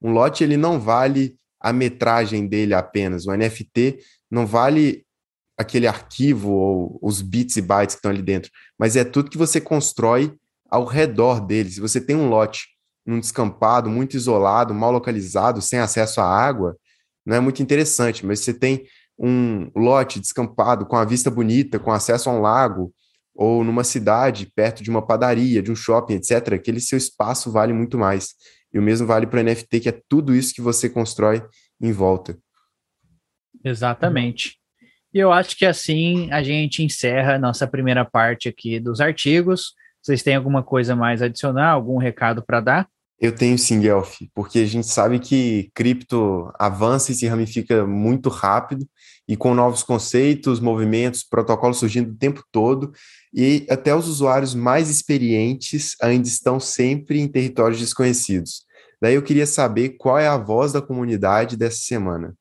Um 0.05 0.11
lote 0.11 0.43
ele 0.43 0.55
não 0.55 0.79
vale 0.79 1.35
a 1.59 1.73
metragem 1.73 2.45
dele 2.45 2.75
apenas. 2.75 3.25
O 3.25 3.35
NFT 3.35 3.97
não 4.29 4.45
vale 4.45 5.03
aquele 5.57 5.87
arquivo 5.87 6.51
ou 6.51 6.99
os 7.01 7.23
bits 7.23 7.57
e 7.57 7.61
bytes 7.61 7.95
que 7.95 7.99
estão 7.99 8.11
ali 8.11 8.21
dentro, 8.21 8.51
mas 8.77 8.95
é 8.95 9.03
tudo 9.03 9.31
que 9.31 9.37
você 9.37 9.59
constrói 9.59 10.31
ao 10.69 10.85
redor 10.85 11.39
dele. 11.39 11.71
Se 11.71 11.81
você 11.81 11.99
tem 11.99 12.15
um 12.15 12.29
lote 12.29 12.67
num 13.03 13.19
descampado, 13.19 13.89
muito 13.89 14.15
isolado, 14.15 14.75
mal 14.75 14.91
localizado, 14.91 15.59
sem 15.59 15.79
acesso 15.79 16.21
à 16.21 16.25
água, 16.25 16.77
não 17.25 17.35
é 17.35 17.39
muito 17.39 17.63
interessante, 17.63 18.23
mas 18.23 18.41
você 18.41 18.53
tem 18.53 18.85
um 19.17 19.71
lote 19.75 20.19
descampado 20.19 20.85
com 20.85 20.97
a 20.97 21.05
vista 21.05 21.31
bonita, 21.31 21.79
com 21.79 21.91
acesso 21.91 22.29
a 22.29 22.33
um 22.33 22.41
lago, 22.41 22.93
ou 23.33 23.63
numa 23.63 23.83
cidade, 23.83 24.51
perto 24.55 24.83
de 24.83 24.91
uma 24.91 25.01
padaria, 25.01 25.63
de 25.63 25.71
um 25.71 25.75
shopping, 25.75 26.13
etc., 26.13 26.53
aquele 26.53 26.79
seu 26.79 26.97
espaço 26.97 27.51
vale 27.51 27.73
muito 27.73 27.97
mais. 27.97 28.35
E 28.75 28.79
o 28.79 28.81
mesmo 28.81 29.07
vale 29.07 29.25
para 29.25 29.39
o 29.39 29.43
NFT, 29.43 29.79
que 29.79 29.87
é 29.87 30.01
tudo 30.09 30.35
isso 30.35 30.53
que 30.53 30.61
você 30.61 30.89
constrói 30.89 31.41
em 31.81 31.93
volta. 31.93 32.37
Exatamente. 33.63 34.57
E 35.13 35.17
eu 35.17 35.31
acho 35.31 35.57
que 35.57 35.65
assim 35.65 36.29
a 36.29 36.43
gente 36.43 36.83
encerra 36.83 37.35
a 37.35 37.39
nossa 37.39 37.65
primeira 37.65 38.03
parte 38.03 38.49
aqui 38.49 38.77
dos 38.77 38.99
artigos. 38.99 39.73
Vocês 40.03 40.21
têm 40.21 40.35
alguma 40.35 40.61
coisa 40.61 40.93
mais 40.93 41.21
a 41.21 41.27
adicionar, 41.27 41.69
algum 41.69 41.97
recado 41.97 42.43
para 42.45 42.59
dar? 42.59 42.89
Eu 43.17 43.33
tenho 43.33 43.57
sim, 43.57 43.79
Guelph, 43.79 44.17
porque 44.33 44.59
a 44.59 44.65
gente 44.65 44.87
sabe 44.87 45.19
que 45.19 45.71
cripto 45.73 46.51
avança 46.59 47.13
e 47.13 47.15
se 47.15 47.25
ramifica 47.27 47.87
muito 47.87 48.27
rápido 48.27 48.85
e 49.25 49.37
com 49.37 49.55
novos 49.55 49.83
conceitos, 49.83 50.59
movimentos, 50.59 51.23
protocolos 51.23 51.77
surgindo 51.77 52.11
o 52.11 52.17
tempo 52.17 52.43
todo 52.51 52.91
e 53.33 53.65
até 53.69 53.95
os 53.95 54.09
usuários 54.09 54.53
mais 54.53 54.89
experientes 54.89 55.95
ainda 56.01 56.27
estão 56.27 56.59
sempre 56.59 57.21
em 57.21 57.27
territórios 57.29 57.79
desconhecidos. 57.79 58.64
Daí 59.01 59.15
eu 59.15 59.23
queria 59.23 59.45
saber 59.45 59.89
qual 59.97 60.17
é 60.17 60.27
a 60.27 60.37
voz 60.37 60.73
da 60.73 60.81
comunidade 60.81 61.57
dessa 61.57 61.77
semana. 61.77 62.35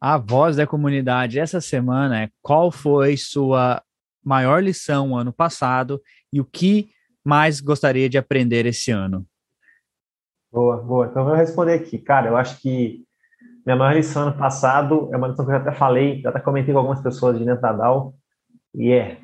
a 0.00 0.16
voz 0.16 0.56
da 0.56 0.66
comunidade 0.66 1.38
essa 1.38 1.60
semana 1.60 2.22
é 2.22 2.30
qual 2.40 2.72
foi 2.72 3.16
sua 3.18 3.82
maior 4.24 4.62
lição 4.62 5.16
ano 5.16 5.32
passado 5.32 6.00
e 6.32 6.40
o 6.40 6.44
que 6.44 6.90
mais 7.22 7.60
gostaria 7.60 8.08
de 8.08 8.16
aprender 8.16 8.64
esse 8.64 8.90
ano? 8.90 9.26
Boa, 10.50 10.78
boa. 10.78 11.06
Então 11.06 11.22
eu 11.22 11.28
vou 11.28 11.36
responder 11.36 11.74
aqui. 11.74 11.98
Cara, 11.98 12.28
eu 12.28 12.36
acho 12.36 12.60
que 12.60 13.04
minha 13.64 13.76
maior 13.76 13.94
lição 13.94 14.22
ano 14.22 14.38
passado 14.38 15.10
é 15.12 15.16
uma 15.16 15.28
lição 15.28 15.44
que 15.44 15.50
eu 15.50 15.56
já 15.56 15.60
até 15.60 15.72
falei, 15.72 16.20
já 16.22 16.30
até 16.30 16.40
comentei 16.40 16.72
com 16.72 16.78
algumas 16.78 17.02
pessoas 17.02 17.38
de 17.38 17.44
dentro 17.44 17.60
da 17.60 17.72
DAO, 17.72 18.14
e 18.74 18.90
é 18.90 19.18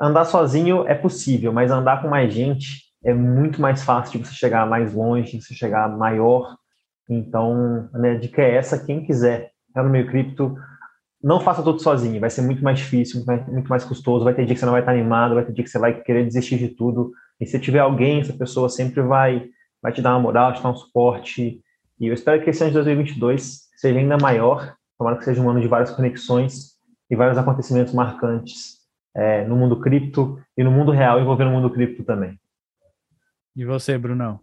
andar 0.00 0.24
sozinho 0.24 0.86
é 0.88 0.94
possível, 0.94 1.52
mas 1.52 1.70
andar 1.70 2.02
com 2.02 2.08
mais 2.08 2.32
gente 2.32 2.87
é 3.04 3.14
muito 3.14 3.60
mais 3.60 3.82
fácil 3.84 4.18
de 4.20 4.26
você 4.26 4.34
chegar 4.34 4.66
mais 4.66 4.92
longe, 4.94 5.38
de 5.38 5.44
você 5.44 5.54
chegar 5.54 5.88
maior. 5.88 6.56
Então, 7.08 7.88
a 7.92 7.98
minha 7.98 8.18
dica 8.18 8.42
é 8.42 8.56
essa, 8.56 8.84
quem 8.84 9.04
quiser 9.04 9.50
entrar 9.70 9.84
no 9.84 9.90
meio 9.90 10.06
cripto, 10.06 10.56
não 11.22 11.40
faça 11.40 11.62
tudo 11.62 11.80
sozinho, 11.80 12.20
vai 12.20 12.30
ser 12.30 12.42
muito 12.42 12.62
mais 12.62 12.78
difícil, 12.78 13.24
muito 13.48 13.68
mais 13.68 13.84
custoso, 13.84 14.24
vai 14.24 14.34
ter 14.34 14.44
dia 14.44 14.54
que 14.54 14.60
você 14.60 14.66
não 14.66 14.72
vai 14.72 14.82
estar 14.82 14.92
animado, 14.92 15.34
vai 15.34 15.44
ter 15.44 15.52
dia 15.52 15.64
que 15.64 15.70
você 15.70 15.78
vai 15.78 16.00
querer 16.00 16.24
desistir 16.24 16.58
de 16.58 16.68
tudo, 16.68 17.12
e 17.40 17.46
se 17.46 17.58
tiver 17.58 17.80
alguém, 17.80 18.20
essa 18.20 18.32
pessoa 18.32 18.68
sempre 18.68 19.00
vai, 19.02 19.48
vai 19.82 19.92
te 19.92 20.02
dar 20.02 20.10
uma 20.10 20.20
moral, 20.20 20.52
te 20.52 20.62
dar 20.62 20.70
um 20.70 20.76
suporte, 20.76 21.60
e 22.00 22.06
eu 22.06 22.14
espero 22.14 22.42
que 22.42 22.50
esse 22.50 22.62
ano 22.62 22.70
de 22.70 22.74
2022 22.74 23.68
seja 23.76 23.98
ainda 23.98 24.16
maior, 24.16 24.74
tomara 24.96 25.16
que 25.16 25.24
seja 25.24 25.40
um 25.40 25.48
ano 25.48 25.60
de 25.60 25.68
várias 25.68 25.90
conexões 25.90 26.76
e 27.10 27.16
vários 27.16 27.38
acontecimentos 27.38 27.92
marcantes 27.92 28.78
é, 29.16 29.44
no 29.44 29.56
mundo 29.56 29.80
cripto 29.80 30.38
e 30.56 30.62
no 30.62 30.70
mundo 30.70 30.92
real 30.92 31.20
envolvendo 31.20 31.48
o 31.48 31.52
mundo 31.52 31.70
cripto 31.70 32.04
também. 32.04 32.38
E 33.58 33.64
você, 33.64 33.98
Brunão? 33.98 34.38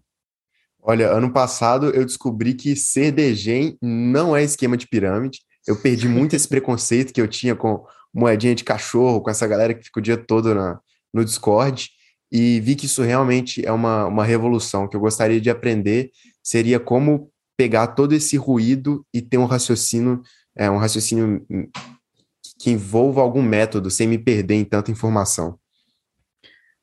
Olha, 0.82 1.10
ano 1.10 1.32
passado 1.32 1.90
eu 1.92 2.04
descobri 2.04 2.54
que 2.54 2.76
ser 2.76 3.14
degen 3.14 3.78
não 3.82 4.36
é 4.36 4.44
esquema 4.44 4.76
de 4.76 4.86
pirâmide. 4.90 5.40
Eu 5.66 5.82
perdi 5.82 6.10
muito 6.10 6.36
esse 6.36 6.46
preconceito 6.50 7.14
que 7.14 7.22
eu 7.22 7.28
tinha 7.30 7.56
com 7.56 7.86
moedinha 8.14 8.54
de 8.54 8.66
cachorro, 8.66 9.22
com 9.22 9.30
essa 9.30 9.48
galera 9.48 9.74
que 9.74 9.86
fica 9.86 10.02
o 10.02 10.04
dia 10.04 10.18
todo 10.18 10.54
na, 10.54 10.82
no 11.14 11.24
Discord, 11.24 11.90
e 12.30 12.60
vi 12.60 12.76
que 12.76 12.88
isso 12.88 13.02
realmente 13.04 13.66
é 13.66 13.72
uma, 13.72 14.06
uma 14.06 14.26
revolução. 14.26 14.86
Que 14.86 14.98
eu 14.98 15.02
gostaria 15.02 15.40
de 15.40 15.50
aprender 15.50 16.12
seria 16.44 16.78
como 16.78 17.32
pegar 17.56 17.88
todo 17.88 18.12
esse 18.12 18.36
ruído 18.36 19.06
e 19.14 19.22
ter 19.22 19.38
um 19.38 19.46
raciocínio, 19.46 20.22
é, 20.58 20.70
um 20.70 20.78
raciocínio 20.78 21.46
que 22.60 22.70
envolva 22.70 23.22
algum 23.22 23.42
método, 23.42 23.90
sem 23.90 24.10
me 24.10 24.18
perder 24.18 24.56
em 24.56 24.66
tanta 24.66 24.92
informação. 24.92 25.58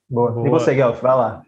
Boa. 0.09 0.33
Boa. 0.33 0.47
E 0.47 0.51
você, 0.51 0.75
Guelph, 0.75 1.03
vai 1.03 1.14
lá. 1.14 1.42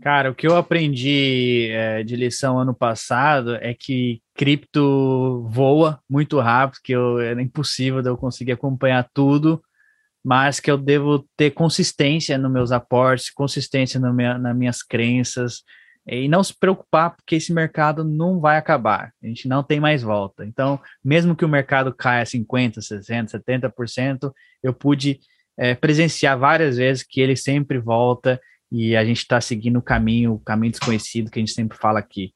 Cara, 0.00 0.30
o 0.30 0.34
que 0.34 0.46
eu 0.46 0.56
aprendi 0.56 1.68
é, 1.72 2.04
de 2.04 2.14
lição 2.14 2.58
ano 2.58 2.74
passado 2.74 3.56
é 3.56 3.74
que 3.74 4.22
cripto 4.34 5.48
voa 5.50 6.00
muito 6.08 6.38
rápido, 6.38 6.80
que 6.84 6.92
eu, 6.92 7.18
era 7.18 7.42
impossível 7.42 8.00
de 8.00 8.08
eu 8.08 8.16
conseguir 8.16 8.52
acompanhar 8.52 9.08
tudo, 9.12 9.60
mas 10.24 10.60
que 10.60 10.70
eu 10.70 10.78
devo 10.78 11.26
ter 11.36 11.50
consistência 11.50 12.38
nos 12.38 12.52
meus 12.52 12.70
aportes, 12.70 13.30
consistência 13.30 13.98
no 13.98 14.14
minha, 14.14 14.38
nas 14.38 14.56
minhas 14.56 14.82
crenças, 14.82 15.62
e 16.06 16.28
não 16.28 16.42
se 16.42 16.54
preocupar, 16.58 17.14
porque 17.16 17.34
esse 17.34 17.52
mercado 17.52 18.02
não 18.04 18.40
vai 18.40 18.56
acabar, 18.56 19.12
a 19.22 19.26
gente 19.26 19.46
não 19.48 19.62
tem 19.62 19.80
mais 19.80 20.02
volta. 20.02 20.44
Então, 20.44 20.80
mesmo 21.04 21.36
que 21.36 21.44
o 21.44 21.48
mercado 21.48 21.92
caia 21.92 22.24
50%, 22.24 22.78
60%, 22.78 23.30
70%, 23.30 24.32
eu 24.62 24.72
pude 24.72 25.18
é, 25.56 25.74
presenciar 25.74 26.38
várias 26.38 26.76
vezes 26.76 27.02
que 27.02 27.20
ele 27.20 27.36
sempre 27.36 27.78
volta 27.78 28.40
e 28.70 28.96
a 28.96 29.04
gente 29.04 29.18
está 29.18 29.40
seguindo 29.40 29.78
o 29.78 29.82
caminho, 29.82 30.34
o 30.34 30.40
caminho 30.40 30.72
desconhecido 30.72 31.30
que 31.30 31.38
a 31.38 31.42
gente 31.42 31.52
sempre 31.52 31.76
fala 31.76 31.98
aqui. 31.98 32.32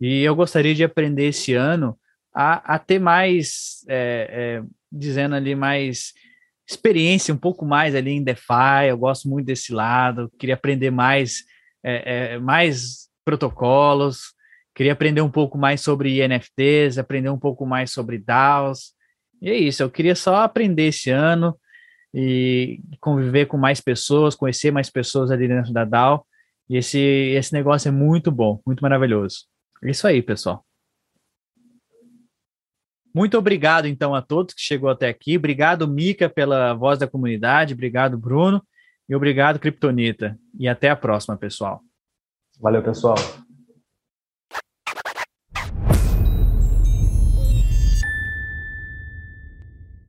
E 0.00 0.22
eu 0.22 0.34
gostaria 0.34 0.74
de 0.74 0.84
aprender 0.84 1.28
esse 1.28 1.54
ano 1.54 1.98
a, 2.34 2.74
a 2.74 2.78
ter 2.78 2.98
mais, 2.98 3.84
é, 3.88 4.30
é, 4.30 4.62
dizendo 4.90 5.34
ali, 5.34 5.54
mais 5.54 6.12
experiência, 6.68 7.34
um 7.34 7.38
pouco 7.38 7.64
mais 7.64 7.94
ali 7.94 8.12
em 8.12 8.22
DeFi, 8.22 8.88
eu 8.88 8.98
gosto 8.98 9.28
muito 9.28 9.46
desse 9.46 9.72
lado, 9.72 10.30
queria 10.38 10.54
aprender 10.54 10.90
mais, 10.90 11.44
é, 11.82 12.34
é 12.34 12.38
mais 12.38 13.08
protocolos, 13.24 14.34
queria 14.74 14.92
aprender 14.92 15.20
um 15.20 15.30
pouco 15.30 15.58
mais 15.58 15.80
sobre 15.80 16.26
NFTs, 16.26 16.98
aprender 16.98 17.28
um 17.28 17.38
pouco 17.38 17.66
mais 17.66 17.90
sobre 17.90 18.18
DAOs. 18.18 18.92
E 19.42 19.50
é 19.50 19.54
isso, 19.54 19.82
eu 19.82 19.90
queria 19.90 20.14
só 20.14 20.36
aprender 20.36 20.88
esse 20.88 21.10
ano 21.10 21.56
e 22.14 22.80
conviver 23.00 23.46
com 23.46 23.56
mais 23.56 23.80
pessoas, 23.80 24.34
conhecer 24.34 24.70
mais 24.70 24.90
pessoas 24.90 25.30
ali 25.30 25.46
dentro 25.46 25.72
da 25.72 25.84
DAO. 25.84 26.26
E 26.68 26.76
esse, 26.76 26.98
esse 26.98 27.52
negócio 27.52 27.88
é 27.88 27.92
muito 27.92 28.30
bom, 28.30 28.60
muito 28.66 28.80
maravilhoso. 28.80 29.46
É 29.82 29.90
isso 29.90 30.06
aí, 30.06 30.22
pessoal. 30.22 30.64
Muito 33.14 33.36
obrigado, 33.36 33.86
então, 33.86 34.14
a 34.14 34.22
todos 34.22 34.54
que 34.54 34.60
chegou 34.60 34.88
até 34.88 35.08
aqui. 35.08 35.36
Obrigado, 35.36 35.88
Mica, 35.88 36.28
pela 36.28 36.74
voz 36.74 36.98
da 36.98 37.08
comunidade. 37.08 37.74
Obrigado, 37.74 38.16
Bruno. 38.16 38.62
E 39.08 39.14
obrigado, 39.14 39.58
Kryptonita. 39.58 40.38
E 40.58 40.68
até 40.68 40.90
a 40.90 40.96
próxima, 40.96 41.36
pessoal. 41.36 41.80
Valeu, 42.60 42.82
pessoal. 42.82 43.16